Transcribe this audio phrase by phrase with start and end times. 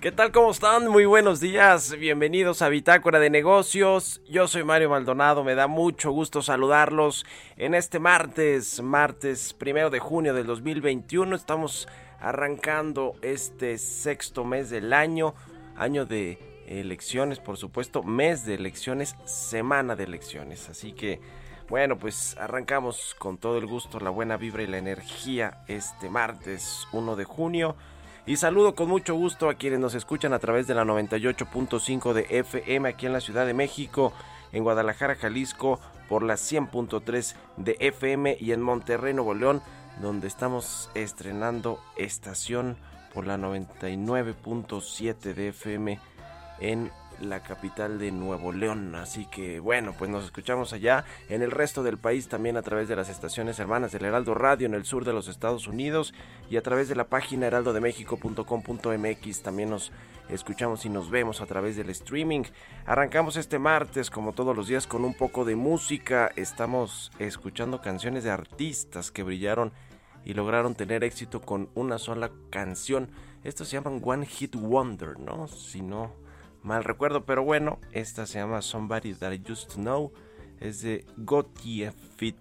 [0.00, 0.32] ¿Qué tal?
[0.32, 0.88] ¿Cómo están?
[0.88, 1.94] Muy buenos días.
[1.98, 4.22] Bienvenidos a Bitácora de Negocios.
[4.26, 5.44] Yo soy Mario Maldonado.
[5.44, 7.26] Me da mucho gusto saludarlos
[7.58, 11.36] en este martes, martes primero de junio del 2021.
[11.36, 15.34] Estamos arrancando este sexto mes del año,
[15.76, 20.70] año de elecciones, por supuesto, mes de elecciones, semana de elecciones.
[20.70, 21.20] Así que,
[21.72, 26.86] bueno, pues arrancamos con todo el gusto, la buena vibra y la energía este martes
[26.92, 27.76] 1 de junio.
[28.26, 32.26] Y saludo con mucho gusto a quienes nos escuchan a través de la 98.5 de
[32.28, 34.12] FM aquí en la Ciudad de México,
[34.52, 35.80] en Guadalajara, Jalisco,
[36.10, 39.62] por la 100.3 de FM y en Monterrey, Nuevo León,
[40.02, 42.76] donde estamos estrenando estación
[43.14, 45.98] por la 99.7 de FM
[46.60, 48.94] en la capital de Nuevo León.
[48.94, 52.88] Así que bueno, pues nos escuchamos allá en el resto del país también a través
[52.88, 56.14] de las estaciones hermanas del Heraldo Radio en el sur de los Estados Unidos
[56.50, 59.92] y a través de la página heraldodemexico.com.mx también nos
[60.28, 62.42] escuchamos y nos vemos a través del streaming.
[62.86, 66.30] Arrancamos este martes como todos los días con un poco de música.
[66.36, 69.72] Estamos escuchando canciones de artistas que brillaron
[70.24, 73.10] y lograron tener éxito con una sola canción.
[73.44, 75.48] Estos se llaman One Hit Wonder, ¿no?
[75.48, 76.21] Si no
[76.62, 80.12] mal recuerdo, pero bueno, esta se llama Somebody That I Used to Know,
[80.60, 82.36] es de Gottlieb Fit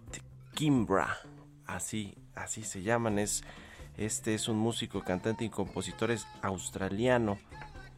[0.54, 1.18] Kimbra,
[1.66, 3.44] así, así se llaman, es,
[3.98, 7.40] este es un músico, cantante y compositor es australiano.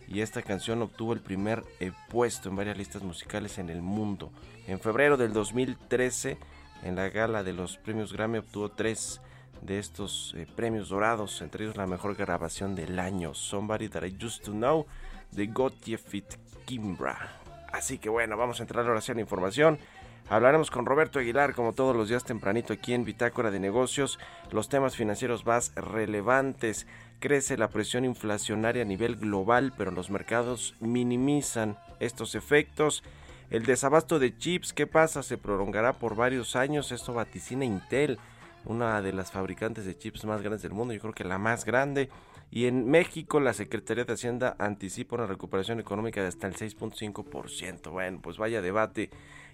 [0.05, 4.31] Y esta canción obtuvo el primer eh, puesto en varias listas musicales en el mundo.
[4.67, 6.37] En febrero del 2013,
[6.83, 9.21] en la gala de los premios Grammy obtuvo tres
[9.61, 14.17] de estos eh, premios dorados, entre ellos la mejor grabación del año, Somebody That I
[14.23, 14.85] Used to Know
[15.35, 16.25] de Fit
[16.65, 17.39] Kimbra.
[17.71, 19.79] Así que bueno, vamos a entrar ahora hacia la información.
[20.29, 24.19] Hablaremos con Roberto Aguilar, como todos los días tempranito aquí en Bitácora de Negocios,
[24.51, 26.87] los temas financieros más relevantes.
[27.19, 33.03] Crece la presión inflacionaria a nivel global, pero los mercados minimizan estos efectos.
[33.49, 35.23] El desabasto de chips, ¿qué pasa?
[35.23, 36.91] Se prolongará por varios años.
[36.91, 38.17] Esto vaticina Intel,
[38.65, 41.65] una de las fabricantes de chips más grandes del mundo, yo creo que la más
[41.65, 42.09] grande.
[42.55, 47.89] Y en México la Secretaría de Hacienda anticipa una recuperación económica de hasta el 6.5%.
[47.89, 49.09] Bueno, pues vaya debate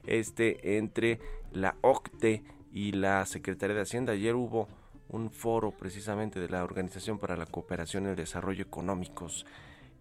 [0.05, 1.21] este entre
[1.53, 2.43] la OCTE
[2.73, 4.11] y la Secretaría de Hacienda.
[4.11, 4.67] Ayer hubo
[5.07, 9.45] un foro precisamente de la Organización para la Cooperación y el Desarrollo Económicos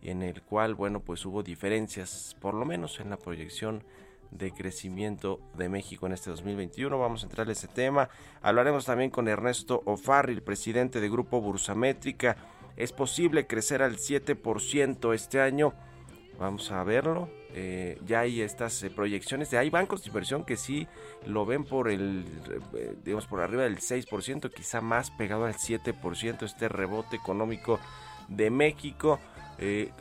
[0.03, 3.85] en el cual, bueno, pues hubo diferencias, por lo menos en la proyección
[4.33, 6.99] de crecimiento de México en este 2021.
[6.99, 8.09] Vamos a entrar en ese tema.
[8.43, 12.37] Hablaremos también con Ernesto Ofarri, el presidente de Grupo Bursamétrica
[12.79, 15.75] es posible crecer al 7% este año.
[16.39, 17.29] Vamos a verlo.
[17.55, 20.87] Eh, ya hay estas eh, proyecciones de hay bancos de inversión que sí
[21.27, 22.27] lo ven por el
[22.75, 27.81] eh, digamos por arriba del 6%, quizá más pegado al 7% este rebote económico
[28.29, 29.19] de México.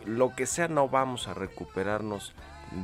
[0.06, 2.36] lo que sea no vamos a recuperarnos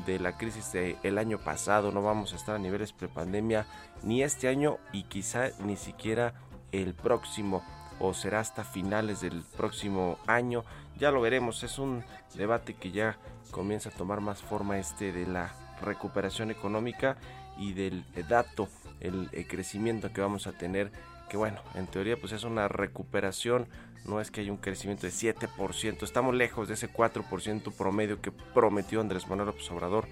[0.07, 3.67] de la crisis del año pasado, no vamos a estar a niveles prepandemia
[4.01, 6.33] ni este año y quizá ni siquiera
[6.71, 7.61] el próximo
[7.99, 10.63] o será hasta finales del próximo año.
[10.97, 12.03] Ya lo veremos, es un
[12.35, 13.17] debate que ya
[13.51, 17.17] comienza a tomar más forma este de la recuperación económica
[17.57, 18.67] y del dato,
[18.99, 20.91] el, crecimiento que vamos a tener,
[21.29, 23.67] que bueno, en teoría pues es una recuperación,
[24.05, 28.31] no es que haya un crecimiento de 7%, estamos lejos de ese 4% promedio que
[28.31, 30.07] prometió Andrés Manuel López Obrador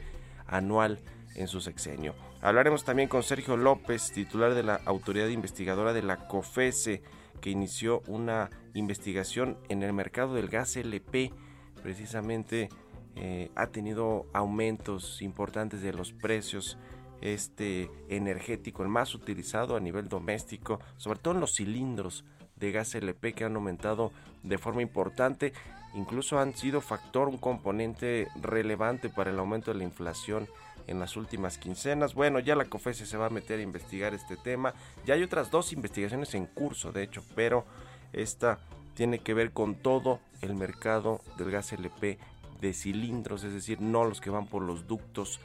[0.48, 1.00] anual
[1.36, 2.13] en su sexenio.
[2.42, 7.04] Hablaremos también con Sergio López, titular de la Autoridad Investigadora de la COFESE,
[7.41, 11.33] que inició una investigación en el mercado del gas LP.
[11.81, 12.69] Precisamente
[13.15, 16.77] eh, ha tenido aumentos importantes de los precios
[17.21, 22.95] este energético, el más utilizado a nivel doméstico, sobre todo en los cilindros de gas
[22.95, 24.11] LP que han aumentado
[24.44, 25.53] de forma importante,
[25.94, 30.47] incluso han sido factor, un componente relevante para el aumento de la inflación
[30.91, 32.13] en las últimas quincenas.
[32.13, 34.73] Bueno, ya la COFESE se va a meter a investigar este tema.
[35.05, 37.65] Ya hay otras dos investigaciones en curso, de hecho, pero
[38.13, 38.59] esta
[38.93, 42.19] tiene que ver con todo el mercado del gas LP
[42.59, 45.39] de cilindros, es decir, no los que van por los ductos,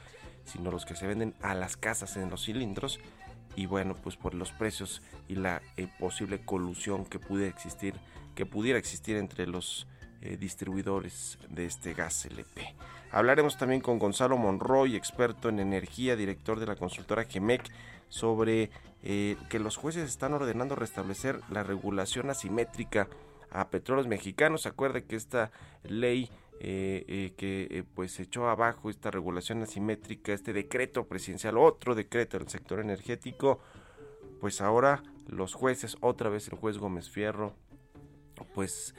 [0.44, 3.00] sino los que se venden a las casas en los cilindros.
[3.54, 7.94] Y bueno, pues por los precios y la eh, posible colusión que pudiera existir,
[8.34, 9.86] que pudiera existir entre los
[10.26, 12.74] eh, distribuidores de este gas LP.
[13.10, 17.62] Hablaremos también con Gonzalo Monroy, experto en energía, director de la consultora GEMEC,
[18.08, 18.70] sobre
[19.02, 23.08] eh, que los jueces están ordenando restablecer la regulación asimétrica
[23.50, 24.66] a petróleos mexicanos.
[24.66, 25.50] Acuerda que esta
[25.84, 32.38] ley eh, eh, que pues echó abajo esta regulación asimétrica, este decreto presidencial, otro decreto
[32.38, 33.60] del sector energético,
[34.40, 37.54] pues ahora los jueces, otra vez el juez Gómez Fierro,
[38.54, 38.94] pues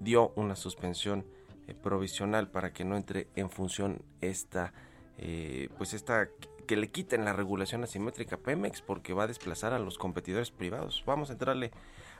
[0.00, 1.24] dio una suspensión
[1.68, 4.72] eh, provisional para que no entre en función esta,
[5.18, 6.28] eh, pues esta
[6.68, 11.02] que le quiten la regulación asimétrica Pemex porque va a desplazar a los competidores privados.
[11.06, 11.72] Vamos a entrarle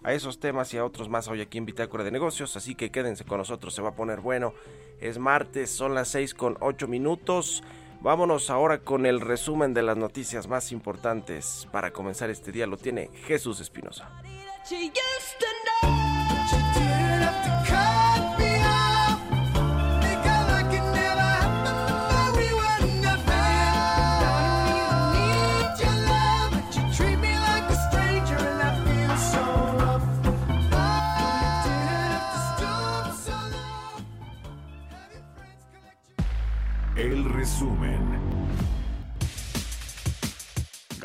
[0.03, 2.91] a esos temas y a otros más hoy aquí en Bitácora de Negocios, así que
[2.91, 4.53] quédense con nosotros, se va a poner bueno.
[5.01, 7.63] Es martes, son las 6 con 8 minutos.
[8.01, 11.69] Vámonos ahora con el resumen de las noticias más importantes.
[11.71, 14.11] Para comenzar este día lo tiene Jesús Espinosa.
[37.57, 37.96] resumen.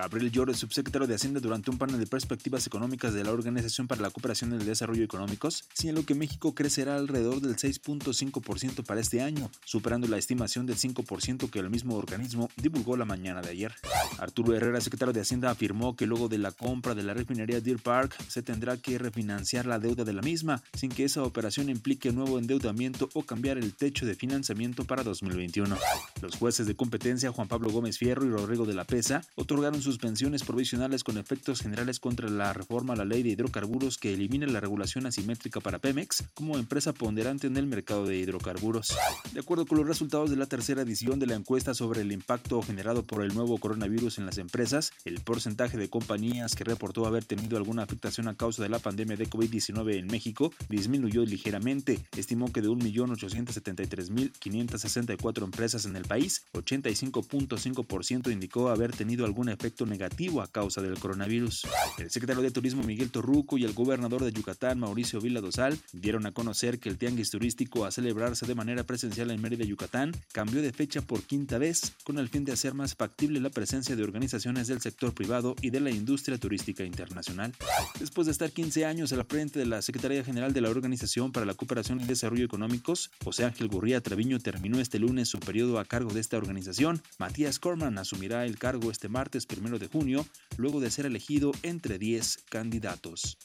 [0.01, 4.01] Gabriel Llores, subsecretario de Hacienda, durante un panel de perspectivas económicas de la Organización para
[4.01, 9.21] la Cooperación y el Desarrollo Económicos, señaló que México crecerá alrededor del 6.5% para este
[9.21, 13.75] año, superando la estimación del 5% que el mismo organismo divulgó la mañana de ayer.
[14.17, 17.77] Arturo Herrera, secretario de Hacienda, afirmó que luego de la compra de la refinería Deer
[17.77, 22.11] Park se tendrá que refinanciar la deuda de la misma, sin que esa operación implique
[22.11, 25.77] nuevo endeudamiento o cambiar el techo de financiamiento para 2021.
[26.23, 29.90] Los jueces de competencia Juan Pablo Gómez Fierro y Rodrigo de la Pesa otorgaron sus
[29.91, 34.47] suspensiones provisionales con efectos generales contra la reforma a la ley de hidrocarburos que elimina
[34.47, 38.95] la regulación asimétrica para Pemex como empresa ponderante en el mercado de hidrocarburos.
[39.33, 42.61] De acuerdo con los resultados de la tercera edición de la encuesta sobre el impacto
[42.61, 47.25] generado por el nuevo coronavirus en las empresas, el porcentaje de compañías que reportó haber
[47.25, 51.99] tenido alguna afectación a causa de la pandemia de COVID-19 en México disminuyó ligeramente.
[52.15, 60.41] Estimó que de 1.873.564 empresas en el país, 85.5% indicó haber tenido algún efecto negativo
[60.41, 61.67] a causa del coronavirus.
[61.97, 66.25] El secretario de Turismo Miguel Torruco y el gobernador de Yucatán Mauricio Vila Dosal dieron
[66.25, 70.61] a conocer que el tianguis turístico a celebrarse de manera presencial en Mérida, Yucatán, cambió
[70.61, 74.03] de fecha por quinta vez con el fin de hacer más factible la presencia de
[74.03, 77.53] organizaciones del sector privado y de la industria turística internacional.
[77.99, 81.45] Después de estar 15 años al frente de la Secretaría General de la Organización para
[81.45, 85.85] la Cooperación y Desarrollo Económicos, José Ángel Gurría Treviño terminó este lunes su periodo a
[85.85, 87.01] cargo de esta organización.
[87.17, 90.25] Matías Corman asumirá el cargo este martes primero de junio,
[90.57, 93.37] luego de ser elegido entre 10 candidatos.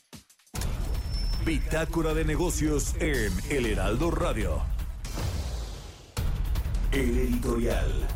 [1.45, 4.63] Bitácora de negocios en El Heraldo Radio.
[6.91, 8.16] El editorial.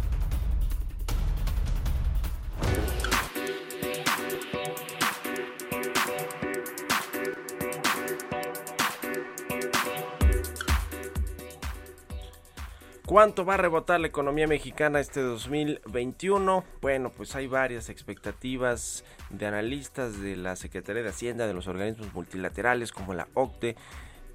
[13.11, 16.62] ¿Cuánto va a rebotar la economía mexicana este 2021?
[16.81, 22.14] Bueno, pues hay varias expectativas de analistas de la Secretaría de Hacienda, de los organismos
[22.14, 23.75] multilaterales como la OCDE,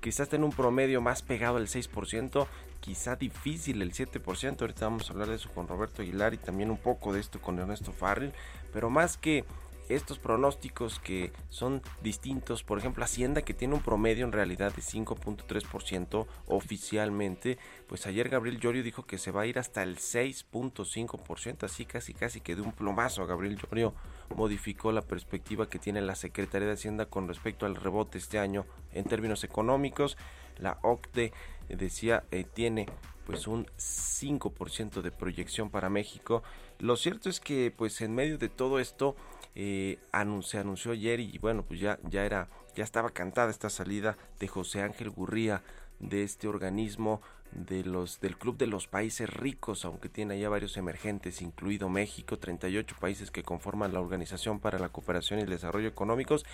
[0.02, 2.48] quizás en un promedio más pegado al 6%.
[2.82, 6.70] quizá difícil el 7%, ahorita vamos a hablar de eso con Roberto Aguilar y también
[6.70, 8.34] un poco de esto con Ernesto Farrell,
[8.74, 9.46] pero más que
[9.90, 14.82] estos pronósticos que son distintos, por ejemplo Hacienda que tiene un promedio en realidad de
[14.82, 21.64] 5.3% oficialmente, pues ayer Gabriel Llorio dijo que se va a ir hasta el 6.5%,
[21.64, 23.94] así casi casi que de un plomazo Gabriel Llorio
[24.36, 28.66] modificó la perspectiva que tiene la Secretaría de Hacienda con respecto al rebote este año
[28.92, 30.18] en términos económicos.
[30.58, 31.34] La OCDE
[31.70, 32.88] decía eh, tiene
[33.26, 36.44] pues un 5% de proyección para México.
[36.80, 39.16] Lo cierto es que pues en medio de todo esto
[39.56, 39.98] eh,
[40.42, 44.48] se anunció ayer y bueno pues ya, ya era ya estaba cantada esta salida de
[44.48, 45.64] José Ángel Gurría
[46.00, 47.22] de este organismo
[47.52, 52.38] de los del Club de los Países Ricos, aunque tiene ya varios emergentes, incluido México,
[52.38, 56.46] 38 países que conforman la Organización para la Cooperación y el Desarrollo Económicos,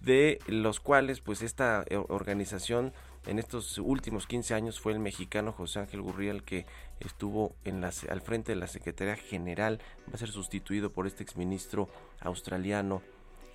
[0.00, 2.92] de los cuales pues esta eh, organización
[3.26, 6.66] en estos últimos 15 años fue el mexicano José Ángel Gurría el que
[7.00, 11.88] estuvo en al frente de la Secretaría General, va a ser sustituido por este exministro
[12.20, 13.02] australiano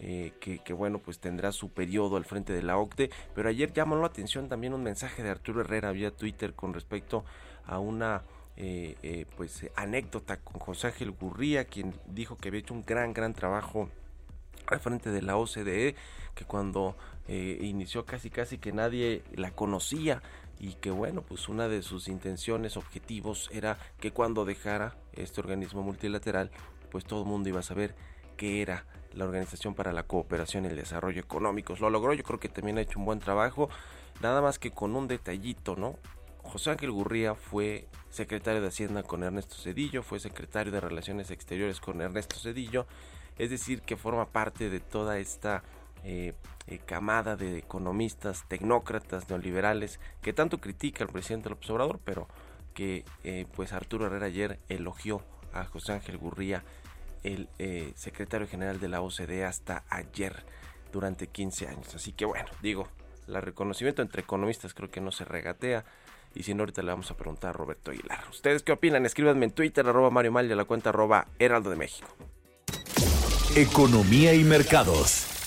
[0.01, 3.09] eh, que, bueno, pues tendrá su periodo al frente de la OCDE.
[3.35, 7.25] Pero ayer llamó la atención también un mensaje de Arturo Herrera vía Twitter con respecto
[7.65, 8.23] a una
[8.55, 13.13] eh, eh, pues anécdota con José Ángel Gurría, quien dijo que había hecho un gran,
[13.13, 13.89] gran trabajo
[14.67, 15.95] al frente de la OCDE,
[16.33, 16.95] que cuando
[17.35, 20.21] inició casi casi que nadie la conocía
[20.59, 25.81] y que bueno, pues una de sus intenciones, objetivos era que cuando dejara este organismo
[25.83, 26.51] multilateral,
[26.91, 27.95] pues todo el mundo iba a saber
[28.35, 31.79] qué era la Organización para la Cooperación y el Desarrollo Económicos.
[31.79, 33.69] Lo logró, yo creo que también ha hecho un buen trabajo,
[34.21, 35.97] nada más que con un detallito, ¿no?
[36.43, 41.79] José Ángel Gurría fue secretario de Hacienda con Ernesto Cedillo, fue secretario de Relaciones Exteriores
[41.79, 42.87] con Ernesto Cedillo,
[43.37, 45.63] es decir, que forma parte de toda esta
[46.03, 46.33] eh,
[46.67, 52.27] eh, camada de economistas, tecnócratas, neoliberales, que tanto critica al presidente López Obrador, pero
[52.73, 55.21] que eh, pues Arturo Herrera ayer elogió
[55.53, 56.63] a José Ángel Gurría
[57.23, 57.49] el
[57.95, 60.45] secretario general de la OCDE hasta ayer
[60.93, 61.93] durante 15 años.
[61.93, 62.87] Así que bueno, digo,
[63.27, 65.83] el reconocimiento entre economistas creo que no se regatea.
[66.35, 68.23] Y si no, ahorita le vamos a preguntar a Roberto Aguilar.
[68.29, 69.05] ¿Ustedes qué opinan?
[69.05, 72.07] Escríbanme en Twitter, arroba Mario Mal a la cuenta arroba Heraldo de México.
[73.55, 75.38] Economía y mercados.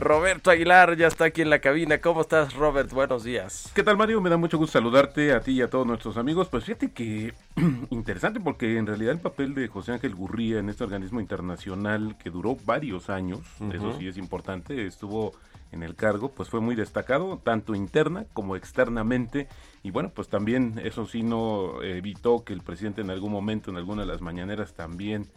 [0.00, 2.00] Roberto Aguilar ya está aquí en la cabina.
[2.00, 2.90] ¿Cómo estás, Robert?
[2.90, 3.70] Buenos días.
[3.74, 4.20] ¿Qué tal, Mario?
[4.22, 6.48] Me da mucho gusto saludarte a ti y a todos nuestros amigos.
[6.48, 7.34] Pues fíjate que
[7.90, 12.30] interesante porque en realidad el papel de José Ángel Gurría en este organismo internacional que
[12.30, 13.40] duró varios años,
[13.72, 15.32] eso sí es importante, estuvo
[15.70, 19.48] en el cargo, pues fue muy destacado, tanto interna como externamente.
[19.82, 23.76] Y bueno, pues también eso sí no evitó que el presidente en algún momento, en
[23.76, 25.28] alguna de las mañaneras, también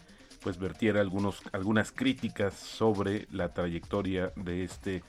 [0.43, 5.03] pues vertiera algunos, algunas críticas sobre la trayectoria de este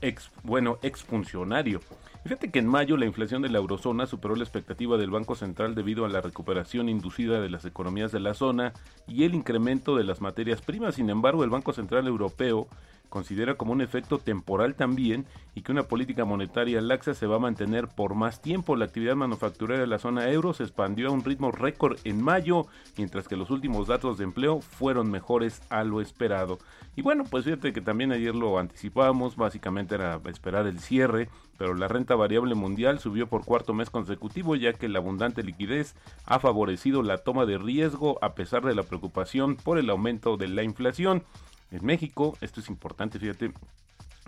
[0.00, 1.80] ex, bueno, exfuncionario.
[2.22, 5.74] Fíjate que en mayo la inflación de la eurozona superó la expectativa del Banco Central
[5.74, 8.72] debido a la recuperación inducida de las economías de la zona
[9.06, 10.96] y el incremento de las materias primas.
[10.96, 12.68] Sin embargo, el Banco Central Europeo
[13.08, 17.40] considera como un efecto temporal también y que una política monetaria laxa se va a
[17.40, 18.76] mantener por más tiempo.
[18.76, 22.66] La actividad manufacturera de la zona euro se expandió a un ritmo récord en mayo,
[22.96, 26.58] mientras que los últimos datos de empleo fueron mejores a lo esperado.
[26.96, 31.74] Y bueno, pues fíjate que también ayer lo anticipábamos, básicamente era esperar el cierre, pero
[31.74, 36.38] la renta variable mundial subió por cuarto mes consecutivo ya que la abundante liquidez ha
[36.38, 40.62] favorecido la toma de riesgo a pesar de la preocupación por el aumento de la
[40.62, 41.24] inflación.
[41.70, 43.52] En México, esto es importante, fíjate,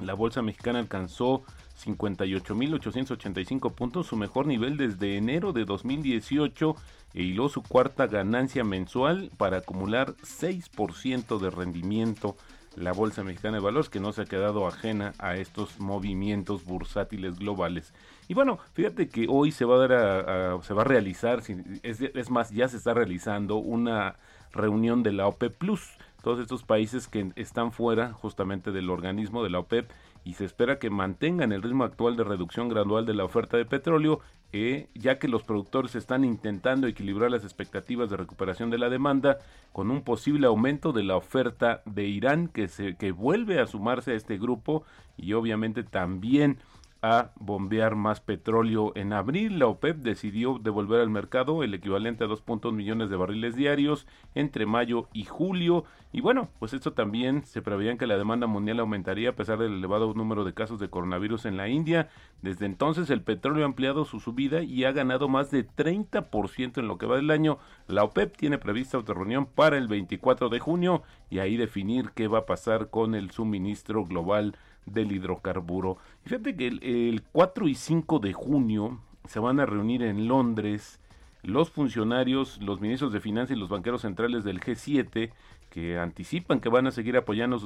[0.01, 1.43] la bolsa mexicana alcanzó
[1.85, 6.77] 58.885 puntos, su mejor nivel desde enero de 2018
[7.15, 12.37] e hiló su cuarta ganancia mensual para acumular 6% de rendimiento.
[12.77, 17.37] La Bolsa Mexicana de Valores que no se ha quedado ajena a estos movimientos bursátiles
[17.41, 17.93] globales.
[18.29, 21.43] Y bueno, fíjate que hoy se va a dar se va a realizar,
[21.83, 24.15] es, es más, ya se está realizando una
[24.53, 25.91] reunión de la OPE Plus
[26.23, 29.91] todos estos países que están fuera justamente del organismo de la OPEP
[30.25, 33.65] y se espera que mantengan el ritmo actual de reducción gradual de la oferta de
[33.65, 34.21] petróleo,
[34.53, 39.39] eh, ya que los productores están intentando equilibrar las expectativas de recuperación de la demanda
[39.73, 44.13] con un posible aumento de la oferta de Irán que, se, que vuelve a sumarse
[44.13, 44.85] a este grupo
[45.17, 46.59] y obviamente también
[47.03, 48.93] a bombear más petróleo.
[48.95, 53.57] En abril, la OPEP decidió devolver al mercado el equivalente a 2.1 millones de barriles
[53.57, 55.85] diarios entre mayo y julio.
[56.13, 59.75] Y bueno, pues esto también se preveía que la demanda mundial aumentaría a pesar del
[59.75, 62.09] elevado número de casos de coronavirus en la India.
[62.43, 66.89] Desde entonces, el petróleo ha ampliado su subida y ha ganado más de 30% en
[66.89, 67.59] lo que va del año.
[67.87, 72.29] La OPEP tiene prevista otra reunión para el 24 de junio y ahí definir qué
[72.29, 75.99] va a pasar con el suministro global del hidrocarburo.
[76.25, 81.01] Fíjate que el, 4 y 5 de junio se van a reunir en Londres
[81.43, 85.31] los funcionarios, los ministros de Finanzas y los banqueros centrales del G7
[85.71, 87.57] que anticipan que van a seguir apoyando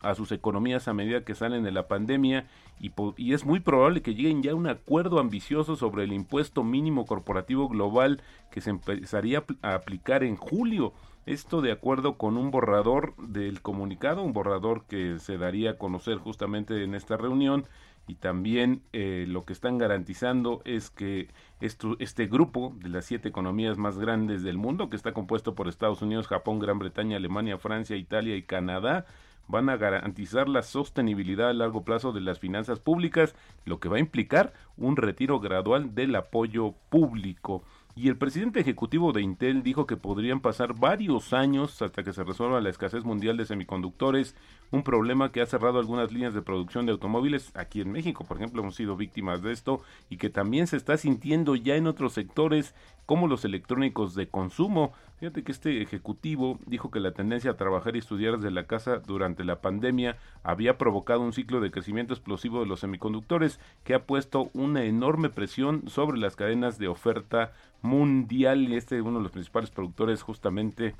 [0.00, 2.46] a sus, economías a medida que salen de la pandemia
[2.78, 6.62] y, y, es muy probable que lleguen ya a un acuerdo ambicioso sobre el impuesto
[6.62, 10.92] mínimo corporativo global que se empezaría a aplicar en julio.
[11.26, 16.18] Esto de acuerdo con un borrador del comunicado, un borrador que se daría a conocer
[16.18, 17.66] justamente en esta reunión
[18.06, 21.28] y también eh, lo que están garantizando es que
[21.60, 25.66] esto, este grupo de las siete economías más grandes del mundo, que está compuesto por
[25.66, 29.06] Estados Unidos, Japón, Gran Bretaña, Alemania, Francia, Italia y Canadá,
[29.48, 33.96] van a garantizar la sostenibilidad a largo plazo de las finanzas públicas, lo que va
[33.96, 37.64] a implicar un retiro gradual del apoyo público.
[37.98, 42.24] Y el presidente ejecutivo de Intel dijo que podrían pasar varios años hasta que se
[42.24, 44.36] resuelva la escasez mundial de semiconductores,
[44.70, 47.52] un problema que ha cerrado algunas líneas de producción de automóviles.
[47.56, 50.98] Aquí en México, por ejemplo, hemos sido víctimas de esto y que también se está
[50.98, 52.74] sintiendo ya en otros sectores
[53.06, 54.92] como los electrónicos de consumo.
[55.18, 58.98] Fíjate que este ejecutivo dijo que la tendencia a trabajar y estudiar desde la casa
[58.98, 64.04] durante la pandemia había provocado un ciclo de crecimiento explosivo de los semiconductores que ha
[64.04, 69.22] puesto una enorme presión sobre las cadenas de oferta mundial y este es uno de
[69.22, 70.94] los principales productores justamente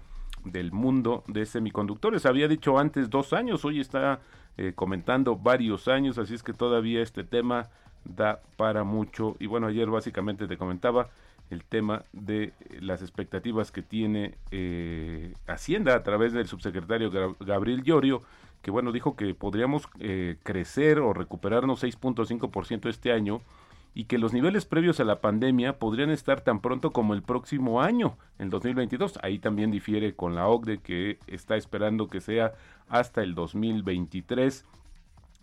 [0.45, 2.25] del mundo de semiconductores.
[2.25, 4.21] Había dicho antes dos años, hoy está
[4.57, 7.69] eh, comentando varios años, así es que todavía este tema
[8.05, 9.37] da para mucho.
[9.41, 11.11] Y bueno, ayer básicamente te comentaba
[11.51, 17.11] el tema de las expectativas que tiene eh, Hacienda a través del subsecretario
[17.41, 18.23] Gabriel Llorio,
[18.63, 23.41] que bueno, dijo que podríamos eh, crecer o recuperarnos 6.5% este año
[23.97, 27.81] y que los niveles previos a la pandemia podrían estar tan pronto como el próximo
[27.81, 29.19] año, en 2022.
[29.23, 32.53] Ahí también difiere con la OCDE que está esperando que sea
[32.89, 34.67] hasta el 2023.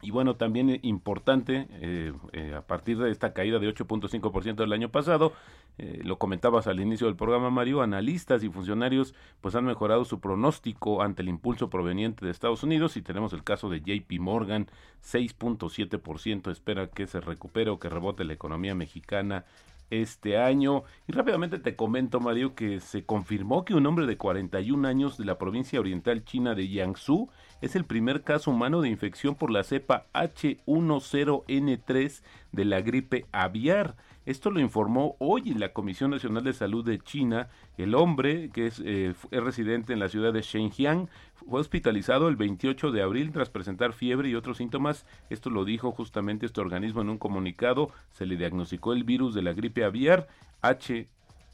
[0.04, 4.90] Y bueno, también importante, eh, eh, a partir de esta caída de 8.5% del año
[4.90, 5.32] pasado,
[5.78, 10.20] eh, lo comentabas al inicio del programa, Mario, analistas y funcionarios pues han mejorado su
[10.20, 12.98] pronóstico ante el impulso proveniente de Estados Unidos.
[12.98, 14.68] Y tenemos el caso de JP Morgan,
[15.02, 19.46] 6.7% espera que se recupere o que rebote la economía mexicana
[19.90, 20.84] este año.
[21.08, 25.26] Y rápidamente te comento, Mario, que se confirmó que un hombre de 41 años de
[25.26, 27.30] la provincia oriental china de Jiangsu
[27.62, 32.22] es el primer caso humano de infección por la cepa H10N3
[32.54, 33.98] de la gripe aviar.
[34.26, 37.50] Esto lo informó hoy la Comisión Nacional de Salud de China.
[37.78, 42.38] El hombre, que es, eh, es residente en la ciudad de Shenyang, fue hospitalizado el
[42.38, 45.06] 28 de abril tras presentar fiebre y otros síntomas.
[45.30, 47.92] Esto lo dijo justamente este organismo en un comunicado.
[48.12, 50.28] Se le diagnosticó el virus de la gripe aviar
[50.62, 51.10] H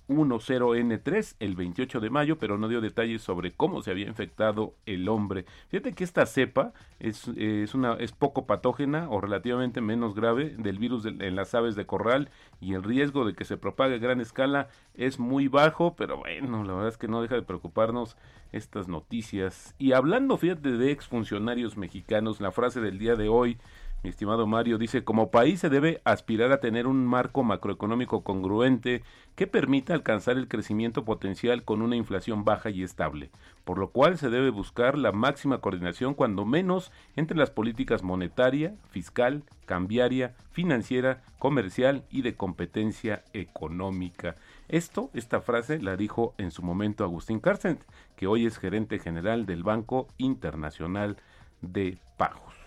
[0.09, 5.07] 10N3 el 28 de mayo, pero no dio detalles sobre cómo se había infectado el
[5.07, 5.45] hombre.
[5.69, 7.71] Fíjate que esta cepa es, es,
[8.17, 12.83] poco patógena o relativamente menos grave del virus en las aves de corral y el
[12.83, 16.89] riesgo de que se propague a gran escala es muy bajo, pero bueno, la verdad
[16.89, 18.17] es que no deja de preocuparnos
[18.51, 19.75] estas noticias.
[19.77, 23.57] Y hablando, fíjate, de exfuncionarios mexicanos, la frase del día de hoy
[24.01, 29.03] mi estimado Mario, dice, como país se debe aspirar a tener un marco macroeconómico congruente
[29.35, 33.29] que permita alcanzar el crecimiento potencial con una inflación baja y estable,
[33.65, 38.75] por lo cual se debe buscar la máxima coordinación cuando menos entre las políticas monetaria,
[38.89, 44.35] fiscal, cambiaria, financiera, comercial y de competencia económica.
[44.69, 47.81] Esto, esta frase la dijo en su momento Agustín Carcent,
[48.15, 51.17] que hoy es gerente general del Banco Internacional
[51.61, 52.58] de Pagos.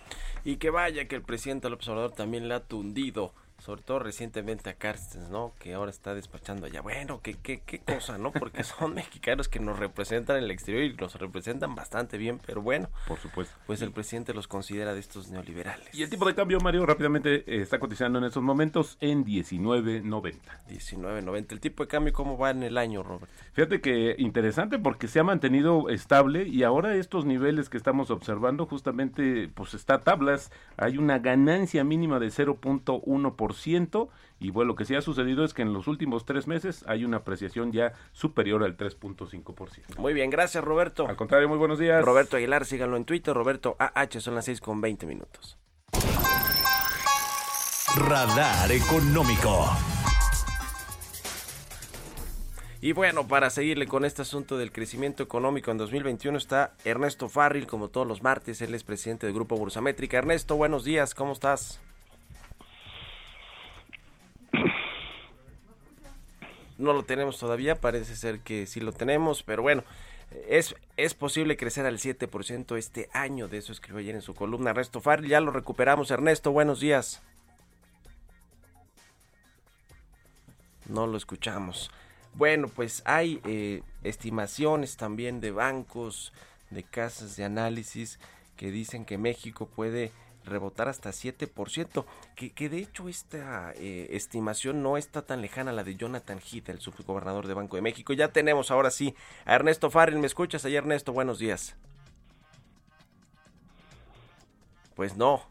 [0.44, 4.70] Y que vaya que el presidente López Obrador también le ha tundido sobre todo recientemente
[4.70, 5.52] a Carstens, ¿no?
[5.60, 6.80] Que ahora está despachando allá.
[6.80, 8.32] Bueno, qué, qué, qué cosa, ¿no?
[8.32, 12.60] Porque son mexicanos que nos representan en el exterior y nos representan bastante bien, pero
[12.60, 12.88] bueno.
[13.06, 13.54] Por supuesto.
[13.68, 15.94] Pues el presidente los considera de estos neoliberales.
[15.94, 20.40] Y el tipo de cambio, Mario, rápidamente eh, está cotizando en estos momentos en 19.90.
[20.68, 21.52] 19.90.
[21.52, 23.30] ¿El tipo de cambio cómo va en el año, Robert?
[23.52, 28.66] Fíjate que interesante porque se ha mantenido estable y ahora estos niveles que estamos observando
[28.66, 30.50] justamente pues está a tablas.
[30.76, 33.51] Hay una ganancia mínima de 0.1%
[34.40, 37.04] y bueno, lo que sí ha sucedido es que en los últimos tres meses hay
[37.04, 39.98] una apreciación ya superior al 3.5%.
[39.98, 41.06] Muy bien, gracias Roberto.
[41.06, 42.04] Al contrario, muy buenos días.
[42.04, 45.58] Roberto Aguilar, síganlo en Twitter, Roberto AH, son las 6 con 20 minutos.
[47.96, 49.70] Radar Económico.
[52.80, 57.68] Y bueno, para seguirle con este asunto del crecimiento económico en 2021 está Ernesto Farril,
[57.68, 60.18] como todos los martes, él es presidente del Grupo Bursamétrica.
[60.18, 61.80] Ernesto, buenos días, ¿cómo estás?
[66.78, 69.84] No lo tenemos todavía, parece ser que sí lo tenemos, pero bueno,
[70.48, 74.70] es, es posible crecer al 7% este año, de eso escribió ayer en su columna
[74.70, 77.22] Ernesto Farrell, ya lo recuperamos Ernesto, buenos días.
[80.88, 81.90] No lo escuchamos.
[82.34, 86.32] Bueno, pues hay eh, estimaciones también de bancos,
[86.70, 88.18] de casas de análisis
[88.56, 90.12] que dicen que México puede
[90.44, 95.74] rebotar hasta 7%, que, que de hecho esta eh, estimación no está tan lejana a
[95.74, 98.12] la de Jonathan Heath, el subgobernador de Banco de México.
[98.12, 101.12] Ya tenemos ahora sí a Ernesto Farrell, ¿me escuchas ahí Ernesto?
[101.12, 101.76] Buenos días.
[104.94, 105.42] Pues no,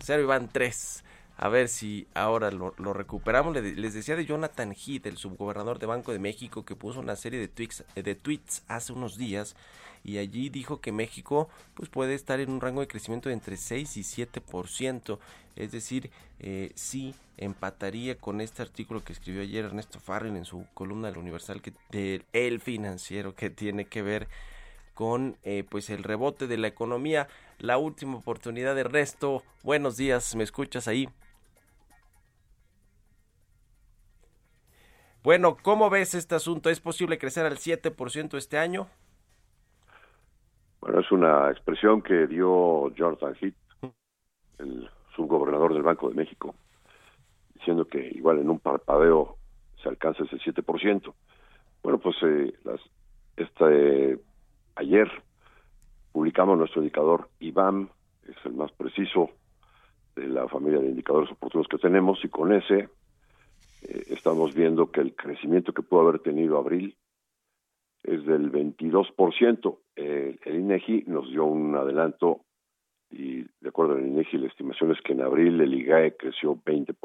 [0.00, 1.04] cero y van tres.
[1.36, 3.56] A ver si ahora lo, recuperamos.
[3.56, 7.40] Les decía de Jonathan Heath, el subgobernador de Banco de México, que puso una serie
[7.40, 9.56] de tweets, de tweets hace unos días
[10.04, 13.56] y allí dijo que México pues puede estar en un rango de crecimiento de entre
[13.56, 15.18] 6 y 7%,
[15.56, 20.66] es decir, eh, sí empataría con este artículo que escribió ayer Ernesto Farrell en su
[20.74, 24.28] columna del Universal que, del El Financiero que tiene que ver
[24.94, 27.28] con eh, pues el rebote de la economía.
[27.58, 29.42] La última oportunidad de resto.
[29.62, 31.08] Buenos días, ¿me escuchas ahí?
[35.22, 36.68] Bueno, ¿cómo ves este asunto?
[36.68, 38.88] ¿Es posible crecer al 7% este año?
[40.82, 43.54] Bueno, es una expresión que dio Jonathan Heath,
[44.58, 46.56] el subgobernador del Banco de México,
[47.54, 49.36] diciendo que igual en un parpadeo
[49.80, 51.14] se alcanza ese 7%.
[51.84, 52.80] Bueno, pues eh, las,
[53.36, 54.18] este,
[54.74, 55.08] ayer
[56.10, 57.88] publicamos nuestro indicador IBAM,
[58.28, 59.30] es el más preciso
[60.16, 62.88] de la familia de indicadores oportunos que tenemos, y con ese
[63.82, 66.96] eh, estamos viendo que el crecimiento que pudo haber tenido abril
[68.02, 69.78] es del 22%.
[69.96, 72.40] Eh, el INEGI nos dio un adelanto
[73.10, 76.96] y de acuerdo al INEGI la estimación es que en abril el IGAE creció 20%.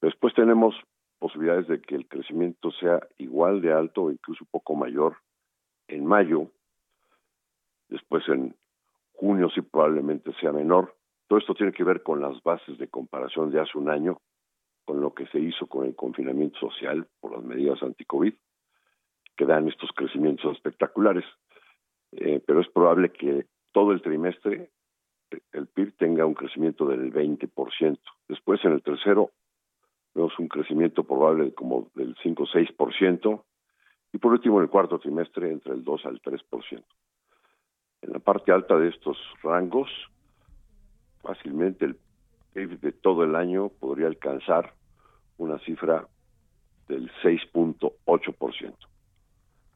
[0.00, 0.74] Después tenemos
[1.18, 5.16] posibilidades de que el crecimiento sea igual de alto o incluso un poco mayor
[5.88, 6.50] en mayo.
[7.88, 8.54] Después en
[9.12, 10.94] junio sí probablemente sea menor.
[11.28, 14.20] Todo esto tiene que ver con las bases de comparación de hace un año,
[14.84, 18.34] con lo que se hizo con el confinamiento social por las medidas anti-COVID
[19.36, 21.24] que dan estos crecimientos espectaculares.
[22.12, 24.70] Eh, pero es probable que todo el trimestre
[25.52, 27.98] el PIB tenga un crecimiento del 20%.
[28.28, 29.30] Después, en el tercero,
[30.14, 33.44] vemos un crecimiento probable como del 5 o 6%.
[34.12, 36.84] Y por último, en el cuarto trimestre, entre el 2 al 3%.
[38.02, 39.90] En la parte alta de estos rangos,
[41.22, 41.96] fácilmente el
[42.52, 44.74] PIB de todo el año podría alcanzar
[45.38, 46.06] una cifra
[46.86, 48.74] del 6.8%.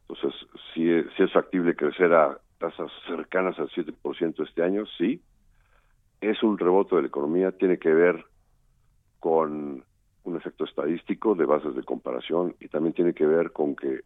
[0.08, 0.84] Entonces, si,
[1.16, 5.22] si es factible crecer a tasas cercanas al 7% este año, sí.
[6.20, 8.24] Es un rebote de la economía, tiene que ver
[9.20, 9.84] con
[10.24, 14.00] un efecto estadístico de bases de comparación y también tiene que ver con que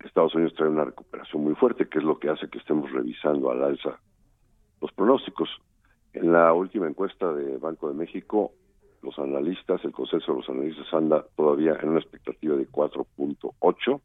[0.00, 3.50] Estados Unidos trae una recuperación muy fuerte, que es lo que hace que estemos revisando
[3.50, 3.98] al alza
[4.80, 5.48] los pronósticos.
[6.12, 8.52] En la última encuesta de Banco de México,
[9.02, 14.00] los analistas, el consenso de los analistas anda todavía en una expectativa de 4.8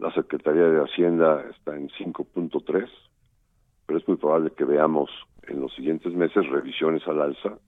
[0.00, 2.88] la Secretaría de Hacienda está en 5.3,
[3.86, 5.10] pero es muy probable que veamos
[5.46, 7.58] en los siguientes meses revisiones al alza,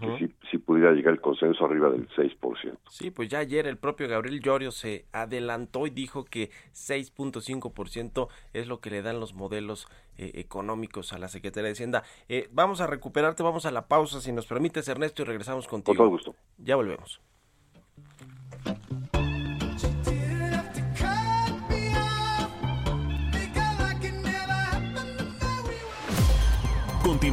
[0.00, 2.78] que si, pudiera llegar el consenso arriba del 6%.
[2.88, 8.66] Sí, pues ya ayer el propio Gabriel Llorio se adelantó y dijo que 6.5% es
[8.66, 9.86] lo que le dan los modelos
[10.16, 12.02] eh, económicos a la Secretaría de Hacienda.
[12.28, 15.94] Eh, vamos a recuperarte, vamos a la pausa, si nos permites, Ernesto, y regresamos contigo.
[15.94, 16.34] Con todo gusto.
[16.56, 17.20] Ya volvemos.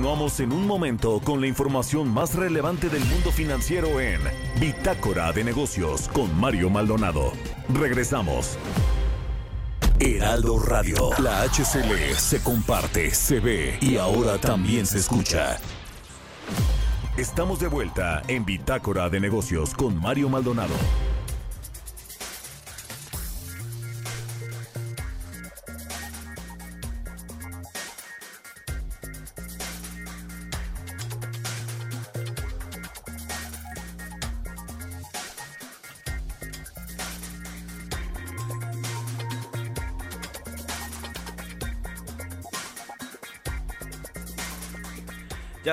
[0.05, 4.21] Continuamos en un momento con la información más relevante del mundo financiero en
[4.59, 7.31] Bitácora de Negocios con Mario Maldonado.
[7.69, 8.55] Regresamos.
[9.97, 15.57] Heraldo Radio, la HCL se comparte, se ve y ahora también se escucha.
[17.17, 20.75] Estamos de vuelta en Bitácora de Negocios con Mario Maldonado.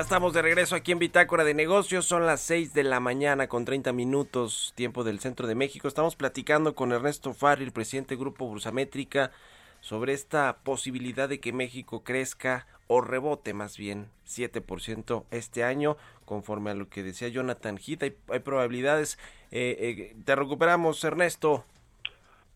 [0.03, 2.05] Estamos de regreso aquí en Bitácora de Negocios.
[2.05, 5.87] Son las 6 de la mañana con 30 minutos, tiempo del centro de México.
[5.87, 9.31] Estamos platicando con Ernesto Farri, el presidente del Grupo Bursamétrica,
[9.79, 16.71] sobre esta posibilidad de que México crezca o rebote más bien 7% este año, conforme
[16.71, 18.03] a lo que decía Jonathan Heath.
[18.03, 19.17] Hay, probabilidades.
[19.51, 21.63] Eh, eh, te recuperamos, Ernesto.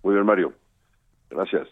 [0.04, 0.54] Muy bien, Mario.
[1.30, 1.70] Gracias.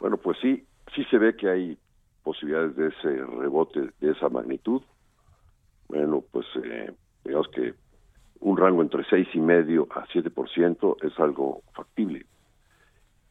[0.00, 1.78] Bueno, pues sí, sí se ve que hay
[2.24, 4.82] posibilidades de ese rebote de esa magnitud
[5.88, 6.92] bueno, pues eh,
[7.24, 7.74] digamos que
[8.40, 12.26] un rango entre seis y medio a 7% es algo factible.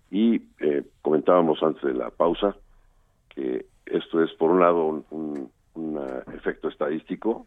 [0.09, 2.55] Y eh, comentábamos antes de la pausa
[3.29, 5.51] que esto es, por un lado, un,
[6.33, 7.45] efecto estadístico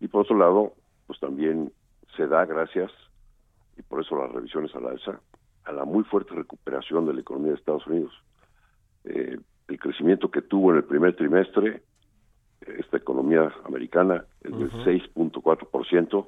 [0.00, 0.72] y por otro lado,
[1.06, 1.72] pues también
[2.16, 2.90] se da gracias,
[3.76, 5.20] y por eso las revisiones a la ESA,
[5.64, 8.12] a la muy fuerte recuperación de la economía de Estados Unidos.
[9.04, 11.82] Eh, el crecimiento que tuvo en el primer trimestre
[12.66, 16.26] esta economía americana es del 6.4%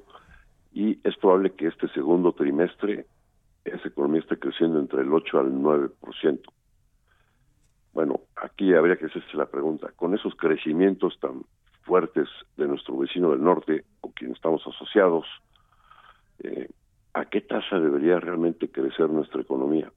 [0.73, 3.05] y es probable que este segundo trimestre
[3.63, 6.39] esa economía esté creciendo entre el 8 al 9%.
[7.93, 11.43] Bueno, aquí habría que hacerse la pregunta, con esos crecimientos tan
[11.83, 15.25] fuertes de nuestro vecino del norte, con quien estamos asociados,
[16.39, 16.69] eh,
[17.13, 19.91] ¿a qué tasa debería realmente crecer nuestra economía?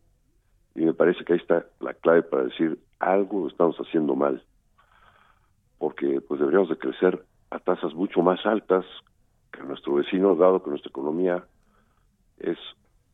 [0.74, 4.42] Y me parece que ahí está la clave para decir algo estamos haciendo mal
[5.78, 8.84] porque pues deberíamos de crecer a tasas mucho más altas
[9.52, 11.44] que nuestro vecino, dado que nuestra economía
[12.38, 12.58] es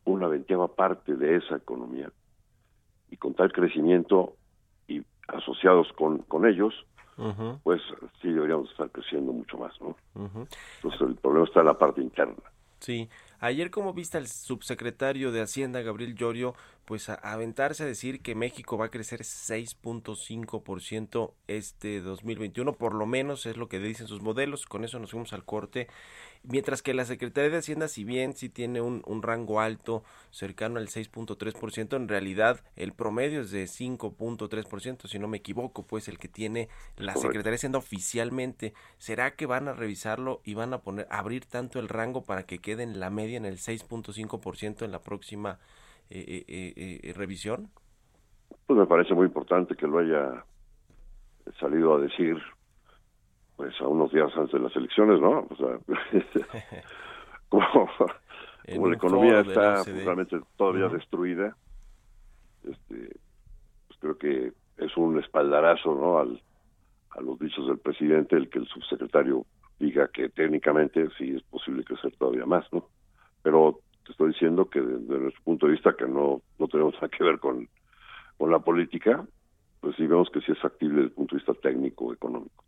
[0.03, 2.11] una veinteava parte de esa economía.
[3.09, 4.35] Y con tal crecimiento
[4.87, 6.73] y asociados con, con ellos,
[7.63, 7.81] pues
[8.21, 9.95] sí deberíamos estar creciendo mucho más, ¿no?
[10.15, 12.43] Entonces el problema está en la parte interna.
[12.79, 13.09] Sí,
[13.45, 16.55] ayer como viste al subsecretario de Hacienda, Gabriel Llorio,
[16.85, 23.05] pues a, aventarse a decir que México va a crecer 6.5% este 2021, por lo
[23.05, 25.87] menos es lo que dicen sus modelos, con eso nos fuimos al corte,
[26.43, 30.87] mientras que la Secretaría de Hacienda, si bien sí tiene un, rango alto, cercano al
[30.87, 36.27] 6.3%, en realidad el promedio es de 5.3%, si no me equivoco, pues el que
[36.27, 41.07] tiene la Secretaría de Hacienda oficialmente, ¿será que van a revisarlo y van a poner,
[41.09, 44.99] abrir tanto el rango para que quede en la media en el 6.5% en la
[44.99, 45.59] próxima
[46.09, 47.69] eh, eh, eh, revisión?
[48.67, 50.43] Pues me parece muy importante que lo haya
[51.59, 52.37] salido a decir
[53.55, 55.47] pues a unos días antes de las elecciones, ¿no?
[55.49, 55.79] O sea,
[57.49, 57.89] como,
[58.67, 61.55] la economía está realmente todavía destruida,
[62.63, 63.17] este,
[63.87, 66.19] pues creo que es un espaldarazo, ¿no?
[66.19, 66.41] Al,
[67.11, 69.45] a los dichos del presidente el que el subsecretario
[69.79, 72.87] diga que técnicamente sí es posible crecer todavía más, ¿no?
[73.45, 77.09] Pero te estoy diciendo que desde nuestro punto de vista, que no, no tenemos nada
[77.09, 77.69] que ver con,
[78.39, 79.23] con la política,
[79.81, 82.63] pues sí vemos que sí es factible desde el punto de vista técnico, económico.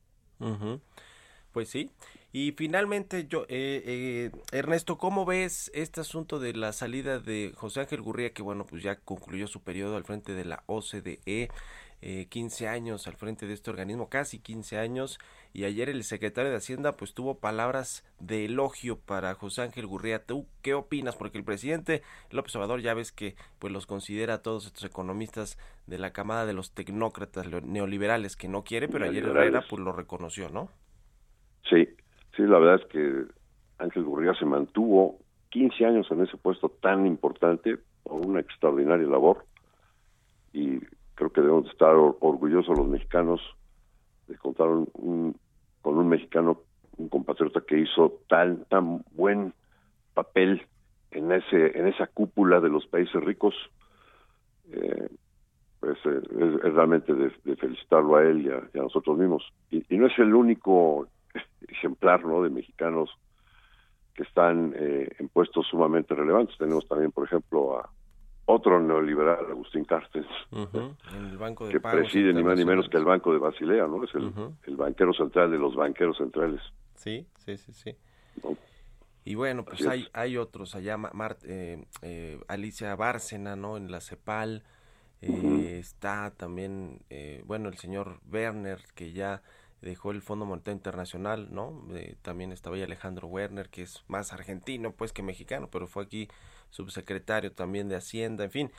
[1.52, 1.90] Pues sí.
[2.32, 7.80] Y finalmente, yo, eh, eh, Ernesto, ¿cómo ves este asunto de la salida de José
[7.80, 11.50] Ángel Gurría, que bueno, pues ya concluyó su periodo al frente de la OCDE?
[12.02, 15.20] eh, 15 años al frente de este organismo, casi 15 años,
[15.58, 20.24] y ayer el secretario de Hacienda pues tuvo palabras de elogio para José Ángel Gurría.
[20.24, 21.15] ¿Tú qué opinas?
[21.15, 25.58] Porque el presidente López Obrador ya ves que pues los considera a todos estos economistas
[25.88, 29.91] de la camada de los tecnócratas neoliberales que no quiere, pero ayer Herrera pues lo
[29.91, 30.70] reconoció, ¿no?
[31.67, 31.89] Sí,
[32.36, 33.24] sí, la verdad es que
[33.80, 35.17] Ángel Gurría se mantuvo
[35.50, 39.43] 15 años en ese puesto tan importante por una extraordinaria labor
[40.54, 40.82] y
[41.15, 43.41] creo que debemos estar orgullosos los mexicanos
[44.28, 44.67] de contar
[45.88, 46.63] con un mexicano,
[46.97, 49.54] un compatriota que hizo tan tan buen
[50.13, 50.62] papel
[51.12, 53.56] en ese en esa cúpula de los países ricos.
[54.69, 55.08] Eh,
[55.80, 56.21] pues eh,
[56.65, 59.50] es, realmente de, felicitarlo a él y a, nosotros mismos.
[59.71, 61.08] Y, no es el único
[61.69, 62.43] ejemplar ¿no?
[62.43, 63.10] de mexicanos
[64.13, 66.58] que están eh, en puestos sumamente relevantes.
[66.58, 67.89] Tenemos también, por ejemplo, a
[68.49, 70.25] otro neoliberal, Agustín Carstens,
[71.69, 74.03] que preside ni más ni menos que el Banco de Basilea, ¿no?
[74.05, 76.62] Es el, banquero central de los banqueros centrales.
[76.95, 77.95] Sí, sí, sí, sí.
[79.25, 80.97] Y bueno, pues hay, hay otros allá,
[81.43, 83.75] eh, eh, Alicia Bárcena, ¿no?
[83.75, 84.63] En la CEPAL,
[85.21, 87.01] eh, está también,
[87.43, 89.41] bueno, el señor Werner, que ya
[89.81, 91.86] dejó el Fondo Monetario Internacional, ¿no?
[92.21, 96.29] también estaba ahí Alejandro Werner, que es más argentino, pues, que mexicano, pero fue aquí
[96.69, 98.71] subsecretario también de Hacienda, en fin.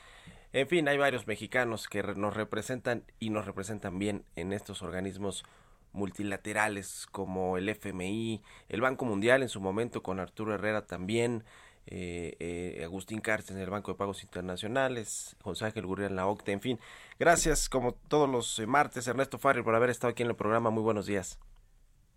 [0.53, 5.45] En fin, hay varios mexicanos que nos representan y nos representan bien en estos organismos
[5.93, 11.45] multilaterales como el FMI, el Banco Mundial en su momento con Arturo Herrera también,
[11.87, 16.27] eh, eh, Agustín Cárcel en el Banco de Pagos Internacionales, José Ángel Gurría en la
[16.27, 16.79] OCTE, en fin.
[17.19, 20.71] Gracias como todos los eh, martes, Ernesto Farrell, por haber estado aquí en el programa.
[20.71, 21.39] Muy buenos días.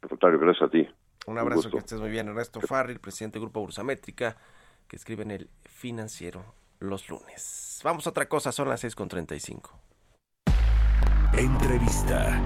[0.01, 0.87] gracias a ti.
[1.27, 2.27] Un abrazo, que estés muy bien.
[2.27, 4.37] Ernesto Farrell, presidente del Grupo Bursamétrica
[4.91, 6.43] que escribe en el financiero
[6.79, 7.79] los lunes.
[7.81, 9.69] Vamos a otra cosa, son las 6.35.
[11.37, 12.41] Entrevista.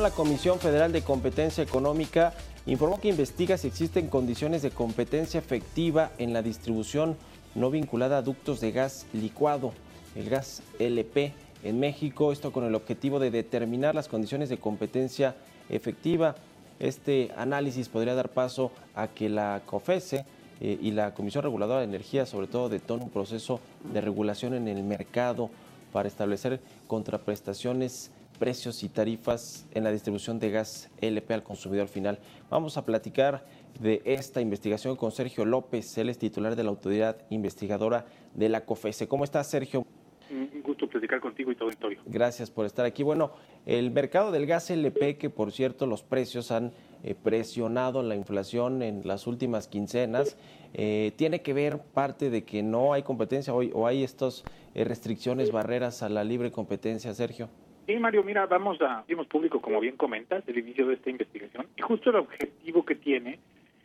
[0.00, 2.34] La Comisión Federal de Competencia Económica
[2.66, 7.16] informó que investiga si existen condiciones de competencia efectiva en la distribución
[7.56, 9.72] no vinculada a ductos de gas licuado,
[10.14, 11.32] el gas LP
[11.64, 15.34] en México, esto con el objetivo de determinar las condiciones de competencia
[15.68, 16.36] efectiva.
[16.78, 20.26] Este análisis podría dar paso a que la COFESE
[20.60, 23.60] eh, y la Comisión Reguladora de Energía, sobre todo, detone un proceso
[23.92, 25.50] de regulación en el mercado
[25.92, 32.18] para establecer contraprestaciones, precios y tarifas en la distribución de gas LP al consumidor final.
[32.50, 33.44] Vamos a platicar
[33.80, 38.64] de esta investigación con Sergio López, él es titular de la Autoridad Investigadora de la
[38.64, 39.08] COFESE.
[39.08, 39.86] ¿Cómo estás, Sergio?
[40.30, 42.00] Un gusto platicar contigo y todo auditorio.
[42.04, 43.02] Gracias por estar aquí.
[43.02, 43.32] Bueno,
[43.64, 46.72] el mercado del gas LP, que por cierto los precios han
[47.04, 50.36] eh, presionado la inflación en las últimas quincenas,
[50.74, 54.42] eh, tiene que ver parte de que no hay competencia hoy o hay estas
[54.74, 57.48] eh, restricciones, barreras a la libre competencia, Sergio.
[57.86, 61.68] Sí, Mario, mira, vamos a, dimos público, como bien comentas, el inicio de esta investigación,
[61.76, 63.38] y justo el objetivo que tiene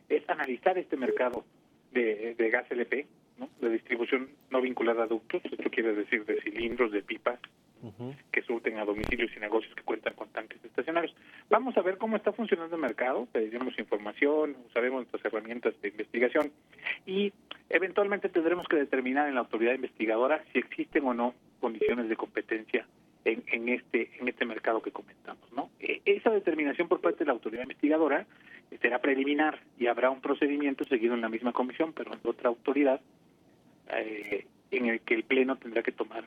[0.09, 1.45] es analizar este mercado
[1.91, 3.05] de, de gas LP,
[3.37, 3.47] ¿no?
[3.61, 7.39] de distribución no vinculada a ductos, esto quiere decir de cilindros, de pipas,
[8.31, 11.15] que surten a domicilios y negocios que cuentan con tanques estacionarios.
[11.49, 16.51] Vamos a ver cómo está funcionando el mercado, pediremos información, usaremos nuestras herramientas de investigación
[17.07, 17.33] y
[17.69, 22.85] eventualmente tendremos que determinar en la autoridad investigadora si existen o no condiciones de competencia
[23.25, 25.69] en, en este en este mercado que comentamos, ¿no?
[25.79, 28.25] E, esa determinación por parte de la autoridad investigadora
[28.81, 33.01] será preliminar y habrá un procedimiento seguido en la misma comisión, pero en otra autoridad,
[33.93, 36.25] eh, en el que el Pleno tendrá que tomar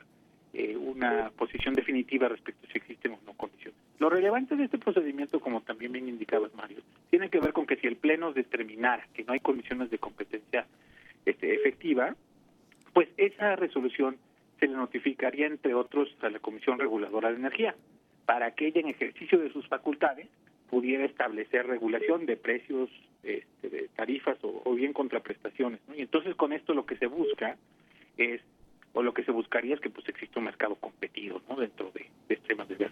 [0.53, 3.79] eh, una posición definitiva respecto a si existen o no condiciones.
[3.99, 6.77] Lo relevante de este procedimiento, como también bien indicabas, Mario,
[7.09, 10.65] tiene que ver con que si el Pleno determinara que no hay condiciones de competencia
[11.25, 12.15] este, efectiva,
[12.93, 14.17] pues esa resolución
[14.59, 17.75] se le notificaría, entre otros, a la Comisión Reguladora de Energía,
[18.25, 20.27] para que ella, en ejercicio de sus facultades,
[20.69, 22.89] pudiera establecer regulación de precios,
[23.23, 25.79] este, de tarifas o, bien contraprestaciones.
[25.95, 27.57] Y entonces con esto lo que se busca
[28.17, 28.41] es,
[28.93, 31.55] o lo que se buscaría es que pues exista un mercado competido ¿no?
[31.55, 32.91] dentro de, de temas de gas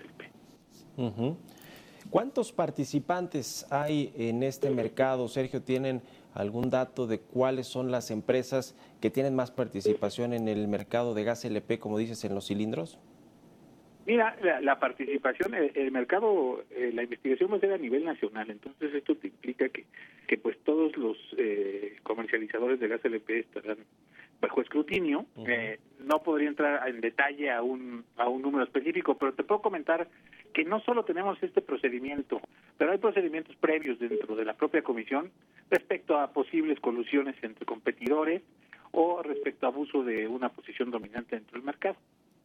[2.09, 5.27] ¿Cuántos participantes hay en este mercado?
[5.27, 6.01] Sergio, ¿tienen
[6.33, 11.23] algún dato de cuáles son las empresas que tienen más participación en el mercado de
[11.23, 12.99] gas LP, como dices, en los cilindros?
[14.05, 18.93] Mira, la, participación, el, mercado, eh, la investigación va a ser a nivel nacional, entonces
[18.93, 19.85] esto te implica que,
[20.27, 23.77] que pues todos los eh, comercializadores de gas LP estarán
[24.43, 25.25] bajo escrutinio.
[25.47, 29.61] eh, no podría entrar en detalle a un, a un número específico, pero te puedo
[29.61, 30.09] comentar
[30.53, 32.41] que no solo tenemos este procedimiento,
[32.77, 35.31] pero hay procedimientos previos dentro de la propia comisión
[35.69, 38.41] respecto a posibles colusiones entre competidores
[38.91, 41.95] o respecto a abuso de una posición dominante dentro del mercado.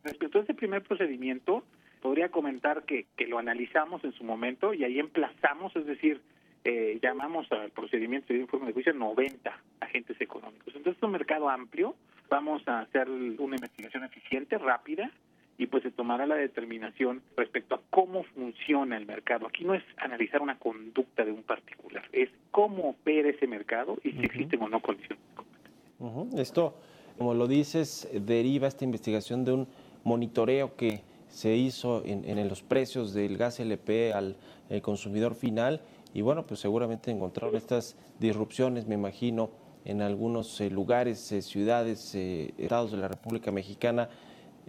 [0.05, 1.65] Respecto a este primer procedimiento,
[2.01, 6.21] podría comentar que, que lo analizamos en su momento y ahí emplazamos, es decir,
[6.65, 10.75] eh, llamamos al procedimiento de informe de juicio 90 agentes económicos.
[10.75, 11.95] Entonces, es un mercado amplio,
[12.29, 15.11] vamos a hacer una investigación eficiente, rápida,
[15.59, 19.47] y pues se tomará la determinación respecto a cómo funciona el mercado.
[19.47, 24.13] Aquí no es analizar una conducta de un particular, es cómo opera ese mercado y
[24.13, 26.41] si existen o no condiciones de competencia.
[26.41, 26.77] Esto,
[27.19, 29.69] como lo dices, deriva esta investigación de un
[30.05, 34.37] monitoreo que se hizo en, en los precios del gas LP al
[34.71, 35.81] eh, consumidor final
[36.15, 39.51] y bueno, pues seguramente encontraron estas disrupciones, me imagino,
[39.85, 44.09] en algunos eh, lugares, eh, ciudades, eh, estados de la República Mexicana